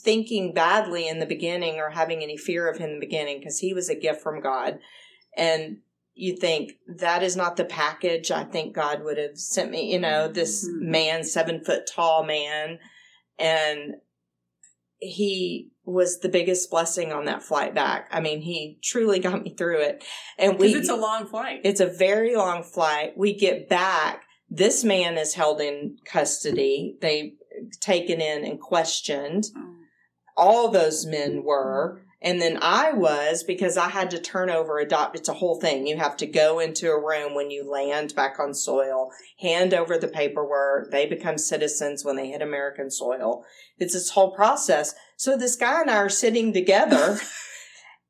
[0.03, 3.59] thinking badly in the beginning or having any fear of him in the beginning because
[3.59, 4.79] he was a gift from God.
[5.35, 5.79] And
[6.13, 9.99] you think that is not the package I think God would have sent me, you
[9.99, 10.81] know, this Mhm.
[10.81, 12.79] man, seven foot tall man.
[13.37, 13.95] And
[15.07, 18.07] he was the biggest blessing on that flight back.
[18.11, 20.03] I mean, he truly got me through it.
[20.37, 21.61] And we it's a long flight.
[21.63, 23.17] it's a very long flight.
[23.17, 24.23] We get back.
[24.49, 26.97] This man is held in custody.
[27.01, 27.35] They
[27.81, 29.45] taken in and questioned.
[29.55, 29.75] Mm.
[30.37, 32.04] All those men were.
[32.25, 35.15] And then I was because I had to turn over adopt.
[35.15, 35.85] It's a whole thing.
[35.85, 39.99] You have to go into a room when you land back on soil, hand over
[39.99, 40.89] the paperwork.
[40.89, 43.45] They become citizens when they hit American soil.
[43.77, 44.95] It's this whole process.
[45.15, 47.19] So this guy and I are sitting together.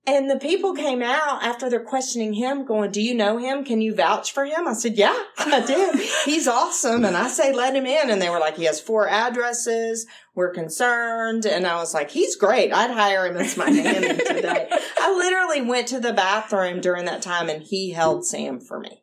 [0.07, 3.63] And the people came out after they're questioning him, going, Do you know him?
[3.63, 4.67] Can you vouch for him?
[4.67, 5.99] I said, Yeah, I did.
[6.25, 7.05] He's awesome.
[7.05, 8.09] And I say, Let him in.
[8.09, 10.05] And they were like, He has four addresses.
[10.35, 11.45] We're concerned.
[11.45, 12.71] And I was like, He's great.
[12.71, 14.69] I'd hire him as my nanny today.
[14.99, 19.01] I literally went to the bathroom during that time and he held Sam for me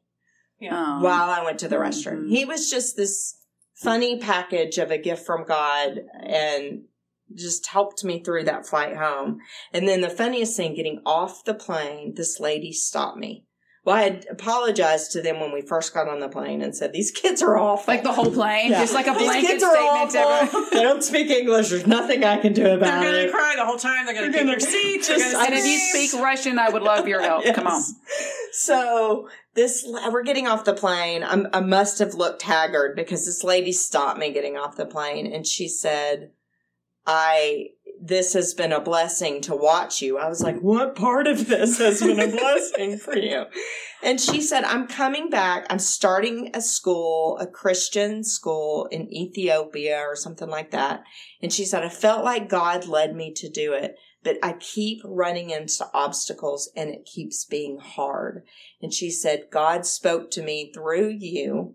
[0.63, 1.01] yeah.
[1.01, 2.27] While I went to the restroom.
[2.27, 2.31] Mhm.
[2.31, 3.37] He was just this
[3.75, 6.85] funny package of a gift from God and
[7.37, 9.39] just helped me through that flight home.
[9.73, 13.45] And then the funniest thing, getting off the plane, this lady stopped me
[13.85, 16.93] Well, I had apologized to them when we first got on the plane and said
[16.93, 17.93] these kids are awful.
[17.93, 18.81] Like the whole plane, Yeah.
[18.81, 20.11] just like a These blanket kids are statement.
[20.13, 20.47] to awful.
[20.59, 20.71] everyone.
[20.73, 21.71] they don't speak English.
[21.71, 23.11] There's nothing I can do about it.
[23.11, 24.07] They're gonna cry the whole time.
[24.07, 25.09] They're gonna They're kick gonna your seats.
[25.09, 27.45] They're just- gonna And if you speak Russian, I would love your help.
[27.55, 27.83] Come on.
[28.53, 31.25] So this, we're getting off the plane.
[31.25, 35.27] I'm, I must have looked haggard because this lady stopped me getting off the plane
[35.33, 36.31] and she said,
[37.07, 37.69] I,
[38.01, 40.19] this has been a blessing to watch you.
[40.19, 43.45] I was like, what part of this has been a blessing for you?
[44.03, 45.67] And she said, I'm coming back.
[45.71, 51.05] I'm starting a school, a Christian school in Ethiopia or something like that.
[51.41, 55.01] And she said, I felt like God led me to do it but I keep
[55.05, 58.45] running into obstacles and it keeps being hard.
[58.81, 61.75] And she said, God spoke to me through you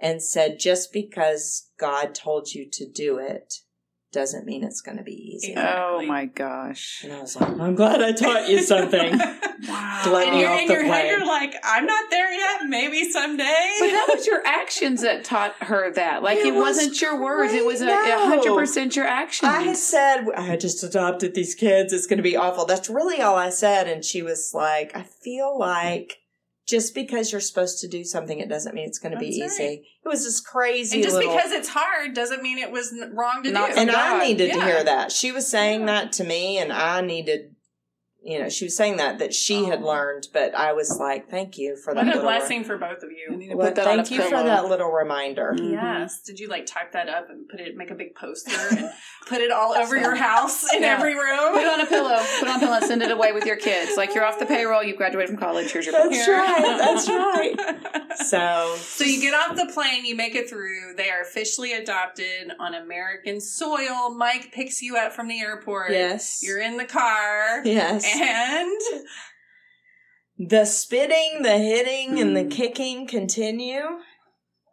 [0.00, 3.56] and said, just because God told you to do it
[4.12, 5.52] doesn't mean it's going to be easy.
[5.52, 5.82] Yeah.
[5.84, 7.00] Oh my gosh.
[7.04, 9.18] And I was like, I'm glad I taught you something.
[9.18, 10.02] Wow.
[10.06, 11.06] Let and me you're, off in the your head, plane.
[11.18, 12.60] you're like, I'm not there yet.
[12.68, 13.76] Maybe someday.
[13.80, 16.22] But that was your actions that taught her that.
[16.22, 18.10] Like It it, was wasn't your words; it was a great.
[18.10, 18.56] a hundred No.
[18.56, 19.50] percent your actions.
[19.50, 21.92] I had said, I just adopted these kids.
[21.92, 22.64] It's going to be awful.
[22.66, 23.88] That's really all I said.
[23.88, 26.18] And she was like, I feel like
[26.66, 29.54] just because you're supposed to do something, it doesn't mean it's going to be That's
[29.54, 29.64] easy.
[29.64, 29.78] right.
[30.04, 33.42] It was this crazy and just little- because it's hard doesn't mean it was wrong
[33.42, 33.72] to Not do.
[33.74, 34.22] from and I God.
[34.26, 35.10] needed to hear that.
[35.12, 35.86] She was saying Yeah.
[35.86, 37.51] that to me, and I needed,
[38.24, 39.86] you know, she was saying that that she had Oh.
[39.86, 43.02] learned, but I was like, "Thank you for that." what a little blessing for both
[43.02, 43.56] of You you.
[43.56, 45.54] Well, put that on a thank you for that little reminder.
[45.58, 45.72] Mhm.
[45.72, 46.20] Yes.
[46.22, 48.90] Did you like type that up and put it, make a big poster and
[49.26, 50.94] put it all over your house in Yeah.
[50.96, 51.52] every room?
[51.52, 52.16] Put it on a pillow.
[52.40, 53.96] Put it on a pillow send it away with your kids.
[53.96, 54.82] Like you're off the payroll.
[54.82, 55.70] You graduated from college.
[55.72, 56.12] Here's your book.
[56.12, 56.76] That's right.
[56.78, 57.98] That's right.
[58.22, 60.94] So, So you get off the plane, you make it through.
[60.96, 64.14] They are officially adopted on American soil.
[64.14, 65.92] Mike picks you up from the airport.
[65.92, 67.62] yes, You're in the car.
[67.64, 68.04] yes.
[68.20, 68.80] And
[70.38, 72.48] the spitting, the hitting, and the Hmm.
[72.48, 74.00] kicking continue.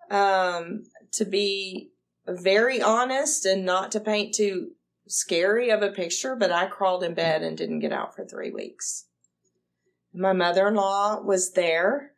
[0.10, 1.91] Um, to be
[2.28, 4.71] very honest and not to paint too
[5.08, 8.52] scary of a picture, but I crawled in bed and didn't get out for three
[8.52, 9.06] weeks.
[10.13, 12.13] My mother in law was there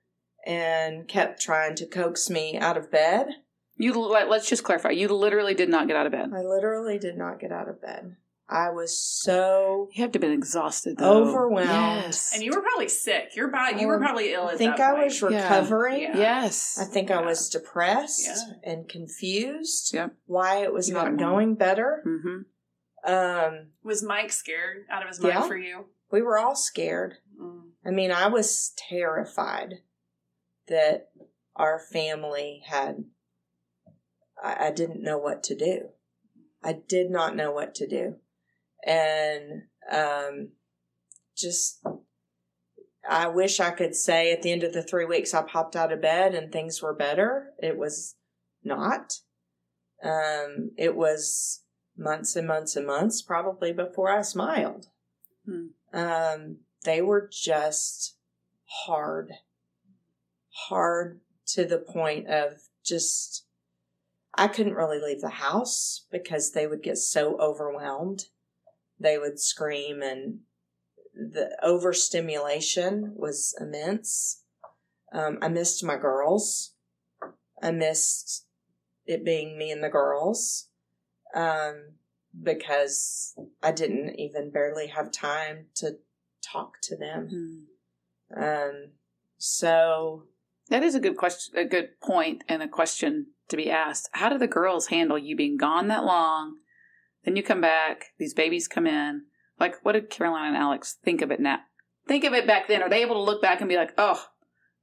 [0.45, 3.27] and kept trying to coax me out of bed.
[3.75, 4.91] You let's just clarify.
[4.91, 6.31] You literally did not get out of bed.
[6.34, 8.15] I literally did not get out of bed.
[8.52, 11.24] I was so You have to have been exhausted though.
[11.24, 11.70] Overwhelmed.
[11.70, 12.32] Yes.
[12.34, 13.34] and you were probably sick.
[13.36, 14.48] Your body, you were Um, probably ill.
[14.50, 15.06] I at think that I point.
[15.06, 16.02] was recovering.
[16.02, 16.18] Yeah.
[16.18, 16.78] yes.
[16.80, 18.72] I think I was depressed Yeah.
[18.74, 19.94] and confused.
[19.94, 20.16] Yep.
[20.26, 22.04] Why it was You not going better.
[22.06, 22.42] mm-hmm.
[23.12, 25.48] Um, Was Mike scared out of his mind Yeah.
[25.48, 25.86] for you?
[26.12, 27.16] we were all scared.
[27.42, 27.70] Mm.
[27.86, 29.76] I mean, I was terrified
[30.68, 31.10] that
[31.56, 33.06] our family had.
[34.44, 35.90] I, I didn't know what to do.
[36.64, 38.18] I did not know what to do,
[38.86, 40.50] and um,
[41.36, 41.84] just.
[43.10, 45.91] I wish I could say at the end of the three weeks I popped out
[45.91, 47.48] of bed and things were better.
[47.58, 48.15] It was
[48.63, 49.15] not.
[50.04, 51.63] Um, it was
[51.98, 54.88] months and months and months probably before I smiled.
[55.46, 55.67] Hmm.
[55.94, 58.17] Um, they were just
[58.86, 59.32] hard,
[60.67, 63.46] hard to the point of just,
[64.36, 68.26] I couldn't really leave the house because they would get so overwhelmed.
[69.02, 70.40] They would scream and
[71.14, 74.44] the overstimulation was immense.
[75.14, 76.74] Um, I missed my girls.
[77.62, 78.46] I missed
[79.06, 80.70] it being me and the girls.
[81.36, 81.94] Um,
[82.42, 85.98] because I didn't even barely have time to
[86.42, 87.68] talk to them.
[88.34, 88.44] Hmm.
[88.44, 88.92] Um,
[89.38, 90.24] so
[90.70, 94.10] That is a good question, a good point, and a question to be asked.
[94.14, 96.58] How do the girls handle you being gone that long?
[97.23, 99.23] Then you come back, these babies come in.
[99.60, 101.60] Like, what did Caroline and Alex think of it now?
[102.07, 102.81] Think of it back then.
[102.81, 104.25] Are they able to look back and be like, oh,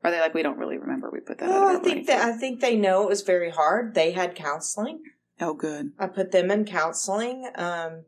[0.05, 2.25] are they like, we don't really remember we put that well, out I think that
[2.25, 3.95] I think they know it was very hard.
[3.95, 5.03] They had counseling.
[5.41, 5.93] Oh, good.
[5.99, 7.51] I put them in counseling.
[7.57, 8.05] Um,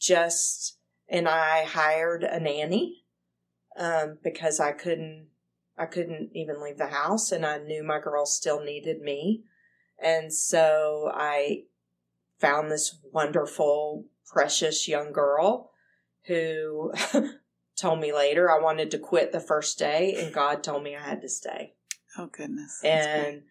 [0.00, 3.04] just and I hired a nanny
[3.78, 5.28] um, because I couldn't
[5.76, 9.42] I couldn't even leave the house, and I knew my girls still needed me,
[10.00, 11.64] and so I
[12.44, 15.70] found this wonderful, precious young girl
[16.26, 16.92] who
[17.76, 21.00] told me later I wanted to quit the first day, and God told me I
[21.02, 21.74] had to stay
[22.16, 22.80] Oh, goodness.
[22.82, 23.42] That's and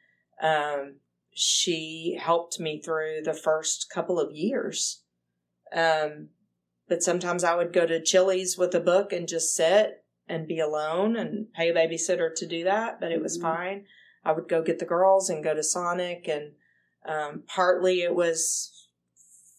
[0.42, 0.96] um,
[1.34, 5.02] she helped me through the first couple of years.
[5.76, 6.30] Um,
[6.88, 10.60] but sometimes I would go to Chili's with a book and just sit and be
[10.60, 13.42] alone and pay a babysitter to do that, but it was Mhm.
[13.42, 13.88] fine.
[14.24, 16.54] I would go get the girls and go to Sonic, and
[17.06, 18.73] um, partly it was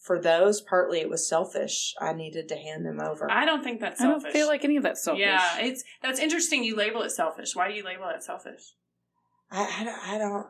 [0.04, 1.94] for those, partly it was selfish.
[1.98, 3.30] I needed to hand them over.
[3.30, 5.22] I don't think that's I don't feel like any of that's selfish.
[5.22, 6.62] Yeah, it's that's interesting.
[6.62, 7.56] You label it selfish.
[7.56, 8.74] Why do you label it selfish?
[9.50, 10.08] I, I don't.
[10.08, 10.46] I don't.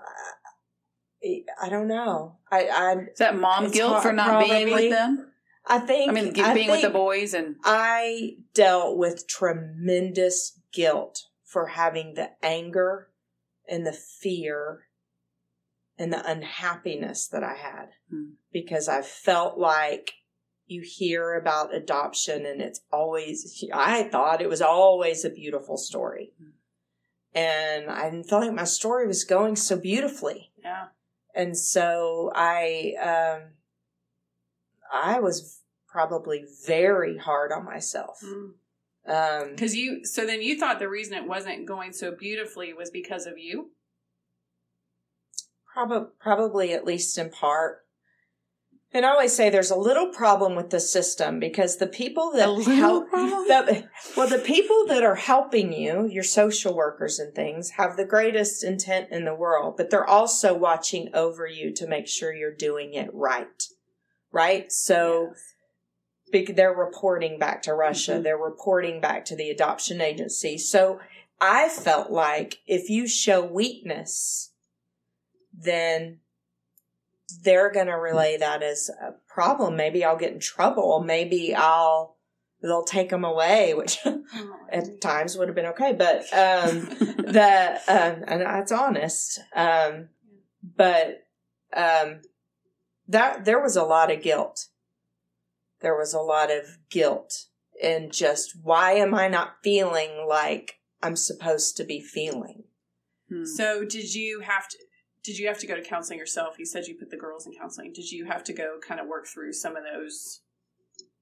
[1.62, 2.38] I don't know.
[2.50, 2.66] I.
[2.66, 2.92] I.
[3.12, 5.30] Is that mom guilt hard- for not being with them?
[5.64, 6.10] I think.
[6.10, 12.14] I mean, I being with the boys and I dealt with tremendous guilt for having
[12.14, 13.08] the anger
[13.68, 14.88] and the fear
[15.98, 18.32] and the unhappiness that I had Hmm.
[18.52, 20.12] because I felt like
[20.66, 26.32] you hear about adoption and it's always, I thought it was always a beautiful story.
[27.34, 30.86] And I didn't like my story was going so beautifully Yeah.
[31.34, 33.52] and so I um
[34.92, 38.22] I was probably very hard on myself.
[39.06, 42.90] Um Because you, so then you thought the reason it wasn't going so beautifully was
[42.90, 43.72] because of you.
[45.74, 47.80] Probably probably at least in part.
[48.92, 52.46] And I always say there's a little problem with the system because the people that
[52.64, 57.96] help the, well the people that are helping you, your social workers and things, have
[57.96, 62.32] the greatest intent in the world, but they're also watching over you to make sure
[62.32, 63.64] you're doing it right.
[64.30, 64.70] Right?
[64.70, 65.32] So
[66.32, 66.50] Yes.
[66.54, 68.12] they're reporting back to Russia.
[68.12, 68.22] Mhm.
[68.22, 70.56] They're reporting back to the adoption agency.
[70.56, 71.00] So
[71.40, 74.52] I felt like if you show weakness,
[75.56, 76.20] then
[77.42, 79.76] they're going to relay that as a problem.
[79.76, 81.02] Maybe I'll get in trouble.
[81.04, 82.16] Maybe I'll
[82.62, 83.98] they'll take them away, which
[84.70, 85.92] at times would have been okay.
[85.92, 89.40] But um, the um, and that's honest.
[89.54, 90.08] Um,
[90.76, 91.26] but
[91.74, 92.20] um,
[93.08, 94.68] that there was a lot of guilt.
[95.80, 97.46] There was a lot of guilt
[97.82, 102.64] and just why am I not feeling like I'm supposed to be feeling?
[103.28, 103.44] Hmm.
[103.44, 104.78] So did you have to?
[105.24, 106.58] Did you have to go to counseling yourself?
[106.58, 107.92] You said you put the girls in counseling.
[107.92, 110.42] Did you have to go kind of work through some of those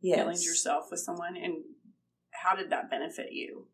[0.01, 0.19] Yes.
[0.19, 1.37] feelings yourself with someone?
[1.37, 1.63] And
[2.33, 3.69] how did that benefit you,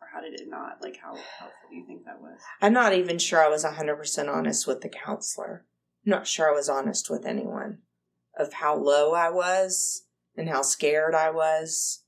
[0.00, 0.80] or how did it not?
[0.80, 2.40] Like how helpful do you think that was?
[2.62, 5.66] I'm not even sure I was 100% honest with the counselor.
[6.06, 7.78] I'm not sure I was honest with anyone
[8.38, 10.04] of how low I was
[10.36, 12.04] and how scared I was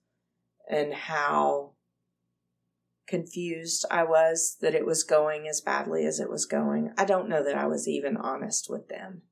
[0.71, 1.73] and how
[3.11, 6.93] confused I was that it was going as badly as it was going.
[6.97, 9.23] I don't know that I was even honest with them.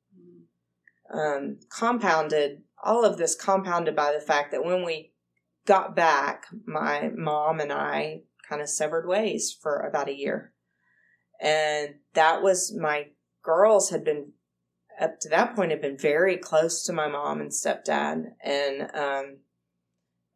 [1.11, 5.13] Um, compounded, all of this compounded by the fact that when we
[5.65, 10.53] got back, my mom and I kind of severed ways for about a year.
[11.41, 13.07] And that was my
[13.43, 14.33] girls had been
[14.99, 19.37] up to that point had been very close to my mom and stepdad and um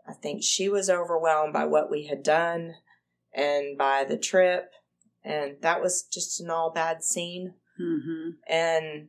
[0.07, 2.75] I think she was overwhelmed by what we had done
[3.33, 4.71] and by the trip
[5.23, 9.07] and that was just an all bad scene hmm and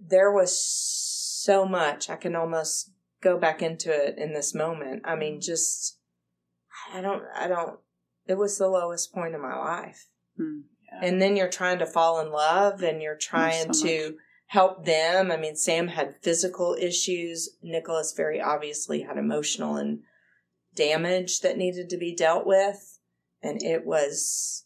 [0.00, 2.90] there was so much I can almost
[3.22, 5.02] go back into it in this moment.
[5.04, 5.98] I mean just
[6.92, 7.78] I don't I don't
[8.26, 10.06] it was the lowest point of my life
[10.36, 10.60] Hmm.
[10.90, 11.06] Yeah.
[11.08, 14.14] and then you're trying to fall in love and you're trying so to
[14.46, 15.30] help them.
[15.30, 17.50] I mean, Sam had physical issues.
[17.62, 20.00] Nicholas very obviously had emotional and
[20.74, 22.98] damage that needed to be dealt with.
[23.42, 24.64] And it was,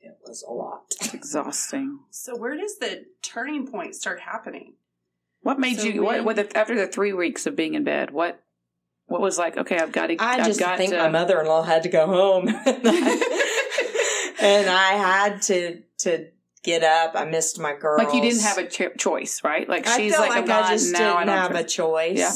[0.00, 0.82] it was a lot.
[1.00, 2.00] It's exhausting.
[2.10, 4.74] so where does the turning point start happening?
[5.42, 6.02] What made So you?
[6.02, 8.10] What, when- what the, after the three weeks of being in bed?
[8.10, 8.40] What?
[9.06, 9.58] What was like?
[9.58, 10.16] Okay, I've got to.
[10.18, 12.48] I I've just got think to, my mother-in-law had to go home.
[14.40, 16.28] and I had to, to
[16.62, 17.12] get up.
[17.14, 17.98] I missed my girl.
[18.02, 19.68] Like you didn't have a cho- choice, right?
[19.68, 22.16] Like I she's like, like I'm gone, I just now didn't don't have a choice.
[22.18, 22.32] Yeah.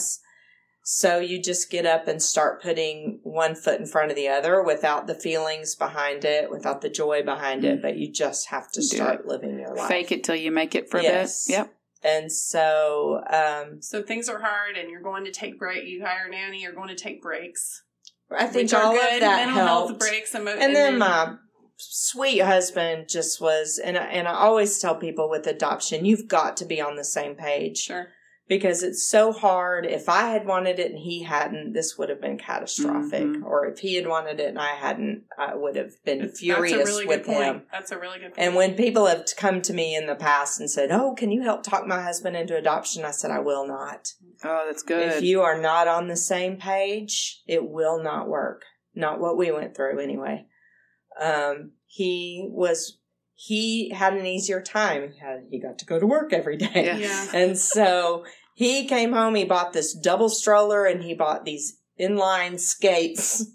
[0.90, 4.62] So you just get up and start putting one foot in front of the other
[4.62, 8.80] without the feelings behind it, without the joy behind it, but you just have to
[8.80, 9.26] Do start it.
[9.26, 9.86] living your life.
[9.88, 11.46] Fake it till you make it for Yes.
[11.46, 11.56] a bit.
[11.58, 11.74] Yep.
[12.04, 15.84] And so, um, So things are hard, and you're going to take break.
[15.86, 16.62] You hire a nanny.
[16.62, 17.82] You're going to take breaks.
[18.30, 19.14] I think which are all good.
[19.16, 19.88] of that mental helped.
[19.90, 20.34] health breaks.
[20.34, 21.34] Emo- and then my
[21.76, 26.56] sweet husband just was, and I, and I always tell people with adoption, you've got
[26.56, 27.76] to be on the same page.
[27.76, 28.08] sure.
[28.48, 29.84] Because it's so hard.
[29.86, 33.22] If I had wanted it and he hadn't, this would have been catastrophic.
[33.22, 33.44] Mhm.
[33.44, 36.76] Or if he had wanted it and I hadn't, I would have been That's- furious
[36.76, 37.44] That's a really with good point.
[37.44, 37.66] him.
[37.70, 38.38] That's a really good point.
[38.38, 41.42] And when people have come to me in the past and said, "Oh, can you
[41.42, 44.12] help talk my husband into adoption?" I said, "I will not.
[44.42, 45.08] Oh, that's good.
[45.12, 48.64] If you are not on the same page, it will not work.
[48.94, 50.46] Not what we went through anyway."
[51.20, 52.98] Um, he was
[53.40, 55.12] he had an easier time.
[55.12, 56.70] He had he got to go to work every day.
[56.86, 56.96] Yeah.
[56.96, 57.26] yeah.
[57.34, 58.24] And so
[58.54, 63.46] he came home, he bought this double stroller and he bought these inline skates.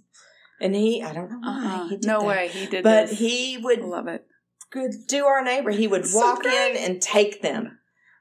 [0.62, 1.84] And he, I don't know why uh-uh.
[1.90, 2.28] he did no that.
[2.28, 3.20] way he did But this.
[3.20, 4.26] he would love it.
[4.72, 5.72] could do our neighbor.
[5.72, 6.78] He would walk great.
[6.78, 7.78] in and take them.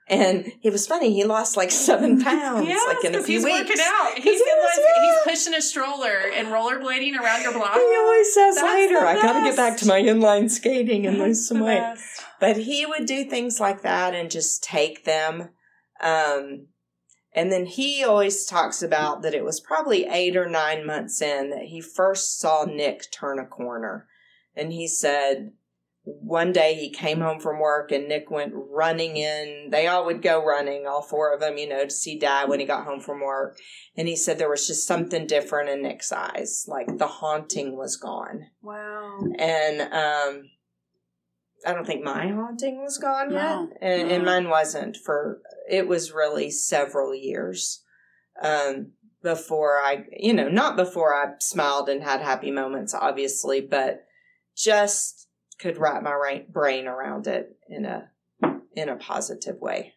[0.08, 1.14] And it was funny.
[1.14, 3.60] He lost like seven pounds, like in a few he's weeks.
[3.60, 4.12] working out.
[4.16, 5.02] He's, he was, yeah.
[5.04, 7.74] he's pushing a stroller and rollerblading around your block.
[7.74, 11.18] He always says That's later, I got to get back to my inline skating and
[11.18, 11.78] lose some weight.
[11.78, 12.22] best.
[12.40, 15.50] But he would do things like that and just take them.
[16.02, 16.66] Um,
[17.34, 21.50] and then he always talks about that it was probably eight or nine months in
[21.50, 24.06] that he first saw Nick turn a corner.
[24.54, 25.52] And he said
[26.04, 29.68] one day he came home from work and Nick went running in.
[29.70, 32.58] They all would go running, all four of them, you know, to see dad when
[32.58, 33.56] he got home from work.
[33.96, 37.96] And he said there was just something different in Nick's eyes, like the haunting was
[37.96, 39.20] gone Wow.
[39.38, 40.50] and um
[41.64, 43.68] I don't think my haunting was gone No.
[43.70, 45.40] yet, and, and mine wasn't for.
[45.70, 47.84] It was really several years
[48.42, 54.04] um, before I, you know, not before I smiled and had happy moments, obviously, but
[54.56, 55.28] just
[55.62, 58.10] could wrap my ra- brain around it in a
[58.74, 59.94] in a positive way.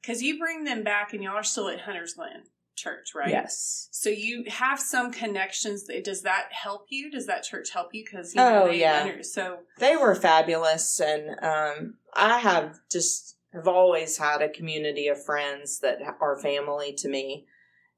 [0.00, 2.44] Because you bring them back and y'all are still at Hunter's Glen
[2.76, 3.28] Church, right?
[3.28, 3.88] Yes.
[3.90, 5.88] So you have some connections.
[6.04, 7.10] Does that help you?
[7.10, 8.04] Does that church help you?
[8.04, 9.22] Because you Oh, yeah.
[9.22, 15.22] So they were fabulous and um, i have just have always had a community of
[15.22, 17.46] friends that are family to me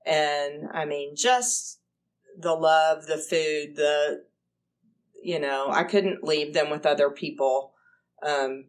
[0.06, 1.80] and i mean just
[2.38, 4.22] the love the food the
[5.22, 7.72] you know i couldn't leave them with other people
[8.22, 8.66] um,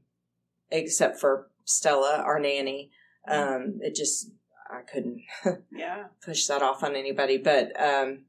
[0.69, 2.91] except for stella our nanny
[3.27, 4.31] um, it just
[4.69, 5.21] i couldn't
[5.71, 8.25] yeah, push that off on anybody but um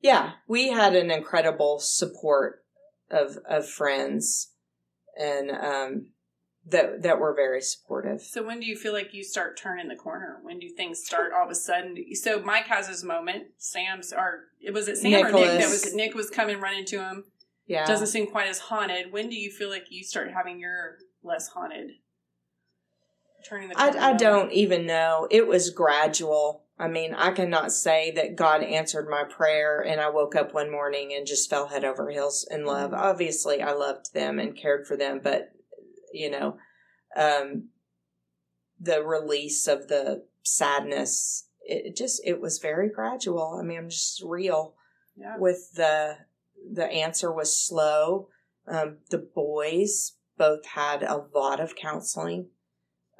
[0.00, 2.64] yeah we had an incredible support
[3.10, 4.52] of of friends
[5.18, 6.06] and um
[6.68, 9.94] that that were very supportive So when do you feel like you start turning the
[9.94, 10.38] corner?
[10.42, 11.96] When do things start all of a sudden?
[12.14, 13.44] So Mike has his moment.
[13.56, 16.98] Sam's or it was it Sam or Nick that was Nick was coming running to
[16.98, 17.24] him.
[17.66, 19.12] Yeah Doesn't seem quite as haunted.
[19.12, 21.90] When do you feel like you start having your less haunted?
[23.48, 23.78] Turning the.
[23.78, 28.62] I, I don't even know it was gradual i mean i cannot say that god
[28.62, 32.46] answered my prayer and i woke up one morning and just fell head over heels
[32.50, 32.98] in love Mhm.
[32.98, 35.52] obviously i loved them and cared for them but
[36.12, 36.58] you know
[37.16, 37.68] um
[38.80, 44.22] the release of the sadness it just it was very gradual i mean i'm just
[44.24, 44.74] real
[45.16, 45.36] Yeah.
[45.38, 46.16] with the
[46.72, 48.28] the answer was slow
[48.68, 52.46] um the boys both had a lot of counseling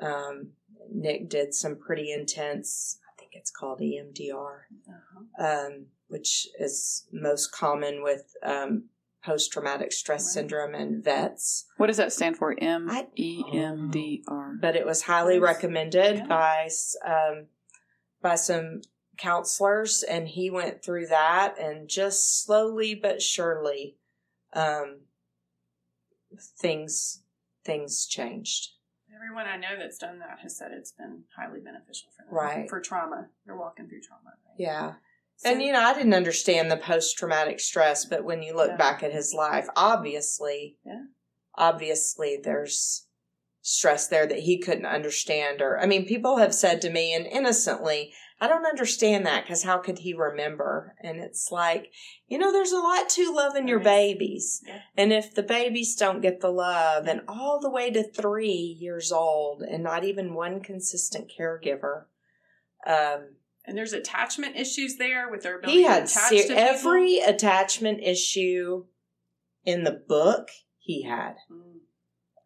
[0.00, 0.50] um
[0.92, 5.46] nick did some pretty intense i think it's called emdr Uh-huh.
[5.46, 8.84] um which is most common with um
[9.24, 10.32] post-traumatic stress Right.
[10.34, 12.54] syndrome and vets What does that stand for?
[12.60, 14.54] M E M D R.
[14.60, 16.26] but it was highly recommended Yeah.
[16.26, 16.68] by
[17.04, 17.46] um,
[18.22, 18.82] by some
[19.16, 23.96] counselors, and he went through that, and just slowly but surely,
[24.52, 25.00] um,
[26.58, 27.22] things
[27.64, 28.70] things changed.
[29.14, 32.34] Everyone I know that's done that has said it's been highly beneficial for them.
[32.34, 32.68] Right.
[32.68, 33.28] For trauma.
[33.44, 34.34] They're walking through trauma.
[34.46, 34.54] Right?
[34.58, 34.94] Yeah,
[35.36, 38.70] So- and you know, I didn't understand the post traumatic stress, but when you look
[38.70, 38.76] Yeah.
[38.76, 41.04] back at his life, obviously, Yeah.
[41.56, 43.06] obviously, there's
[43.62, 45.60] stress there that he couldn't understand.
[45.60, 49.62] Or, I mean, people have said to me, and innocently, I don't understand that because
[49.62, 50.94] how could he remember?
[51.02, 51.90] And it's like,
[52.28, 54.62] you know, there's a lot to loving your babies.
[54.66, 54.80] Yeah.
[54.96, 59.10] And if the babies don't get the love, and all the way to three years
[59.10, 62.04] old, and not even one consistent caregiver,
[62.86, 67.18] um, And there's attachment issues there with their ability he to had attach ser- every
[67.18, 68.84] attachment issue
[69.64, 71.36] in the book he had.
[71.50, 71.75] Mm.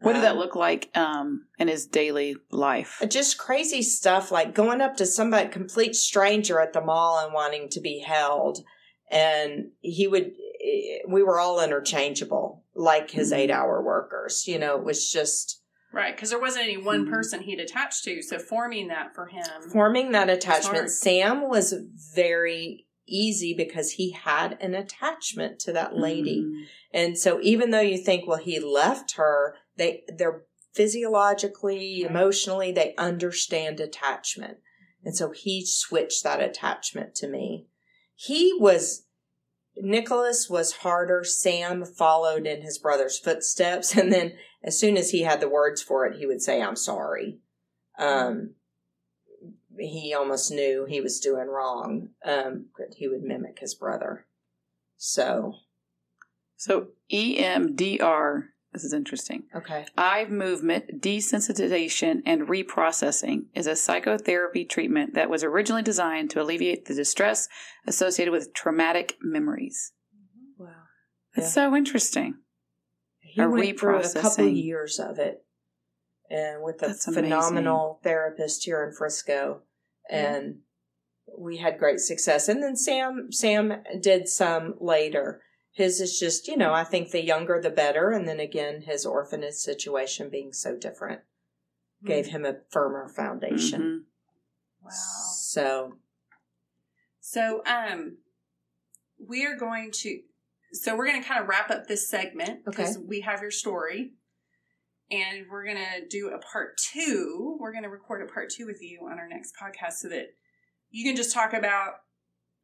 [0.01, 3.03] What did that Um, look like um, in his daily life?
[3.09, 7.69] Just crazy stuff like going up to somebody, complete stranger at the mall and wanting
[7.71, 8.59] to be held.
[9.11, 10.33] And he would,
[10.65, 13.37] eh, we were all interchangeable, like his Mhm.
[13.37, 14.47] eight hour workers.
[14.47, 15.59] You know, it was just
[15.93, 17.11] Right, because there wasn't any one Mhm.
[17.11, 19.71] person he'd attached to, so forming that for him.
[19.73, 20.89] forming that attachment.
[20.91, 21.73] Sam was
[22.15, 26.43] very easy because he had an attachment to that lady.
[26.43, 26.65] Mhm.
[26.93, 32.11] And so even though you think, well, he left her, they they're physiologically, Right.
[32.11, 34.59] emotionally, they understand attachment.
[35.05, 37.67] And so he switched that attachment to me.
[38.15, 39.07] He was
[39.77, 41.25] Nicholas was harder.
[41.25, 43.95] Sam followed in his brother's footsteps.
[43.97, 46.77] And then as soon as he had the words for it, he would say, I'm
[46.77, 47.41] sorry.
[47.99, 48.55] Um
[49.81, 52.11] he almost knew he was doing wrong.
[52.25, 54.27] Um, but he would mimic his brother.
[54.97, 55.55] So
[56.57, 59.45] So EMDR, this is interesting.
[59.55, 59.87] okay.
[59.97, 66.85] Eye movement desensitization and reprocessing is a psychotherapy treatment that was originally designed to alleviate
[66.85, 67.49] the distress
[67.87, 69.93] associated with traumatic memories.
[70.59, 70.69] Wow.
[71.35, 71.69] That's Yeah.
[71.71, 72.35] so interesting.
[73.21, 74.63] He A went through a couple reprocessing.
[74.65, 75.45] years of it.
[76.33, 77.25] and with a That's amazing.
[77.25, 79.63] phenomenal therapist here in Frisco.
[80.09, 80.61] And
[81.39, 82.49] we had great success.
[82.49, 85.43] And then Sam Sam did some later.
[85.73, 88.11] His is just, you know, I think the younger the better.
[88.11, 91.21] And then again, his orphanage situation being so different
[92.05, 93.81] gave him a firmer foundation.
[93.83, 94.05] Mhm.
[94.83, 94.91] Wow.
[94.91, 95.99] So
[97.23, 98.17] So, um,
[99.19, 100.21] we are going to,
[100.73, 104.15] so we're going to kind of wrap up this segment because we have your story,
[105.11, 107.57] and we're going to do a part two.
[107.61, 110.29] We're going to record a part two with you on our next podcast so that
[110.91, 111.95] you can just talk about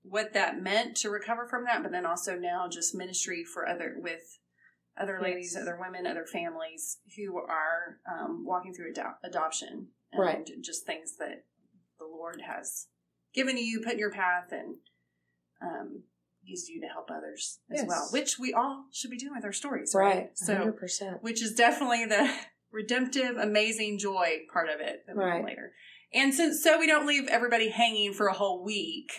[0.02, 3.96] what that meant to recover from that, but then also now just ministry for other
[3.98, 4.38] with
[4.98, 5.62] other ladies, Yes.
[5.62, 10.50] other women, other families who are um, walking through ado- adoption, and Right.
[10.62, 11.44] Just things that
[11.98, 12.86] the Lord has
[13.34, 14.76] given you, put in your path, and
[15.60, 16.02] um,
[16.46, 17.86] used you to help others as Yes.
[17.88, 21.22] well, which we all should be doing with our stories, right, So, hundred percent.
[21.22, 22.32] which is definitely the
[22.72, 25.44] redemptive, amazing joy part of it Right.
[25.44, 25.72] later.
[26.14, 29.10] And since so we don't leave everybody hanging for a whole week,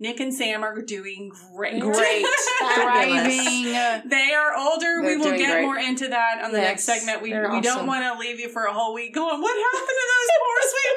[0.00, 1.80] Nick and Sam are doing great.
[1.80, 2.24] Great.
[2.74, 3.64] Thriving.
[4.08, 5.00] They are older.
[5.00, 5.62] we They're will get great.
[5.62, 7.20] more into that on the next segment.
[7.20, 9.98] We, we they're don't want to leave you for a whole week going, what happened
[9.98, 10.96] to those poor sweet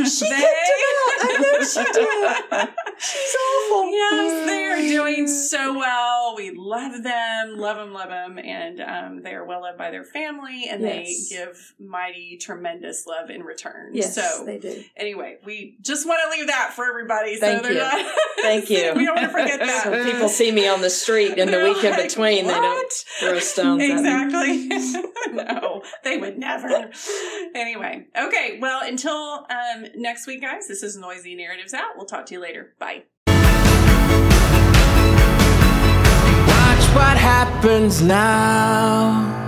[0.00, 0.12] boys?
[0.18, 1.20] She They- kicked him out.
[1.22, 2.89] I know she did.
[3.00, 3.90] She's awful.
[3.90, 6.34] Yes, they are doing so well.
[6.36, 10.04] We love them, love them, love them, and um, they are well loved by their
[10.04, 11.28] family, and Yes.
[11.28, 13.94] they give mighty, tremendous love in return.
[13.94, 14.84] Yes, so they do.
[14.96, 17.36] anyway, we just want to leave that for everybody.
[17.36, 18.04] Thank so they're you.
[18.04, 18.16] not.
[18.42, 18.92] Thank you.
[18.96, 19.84] we don't want to forget that.
[19.84, 22.46] So people see me on the street in the week in like, between.
[22.46, 23.92] They don't throw stones at me.
[23.94, 25.32] Exactly.
[25.32, 26.90] no, they would never.
[27.54, 28.58] Anyway, okay.
[28.60, 30.68] Well, until um, next week, guys.
[30.68, 31.96] This is Noisy Narratives Out.
[31.96, 32.74] We'll talk to you later.
[32.78, 33.04] Bye.
[36.46, 39.39] Watch what happens now.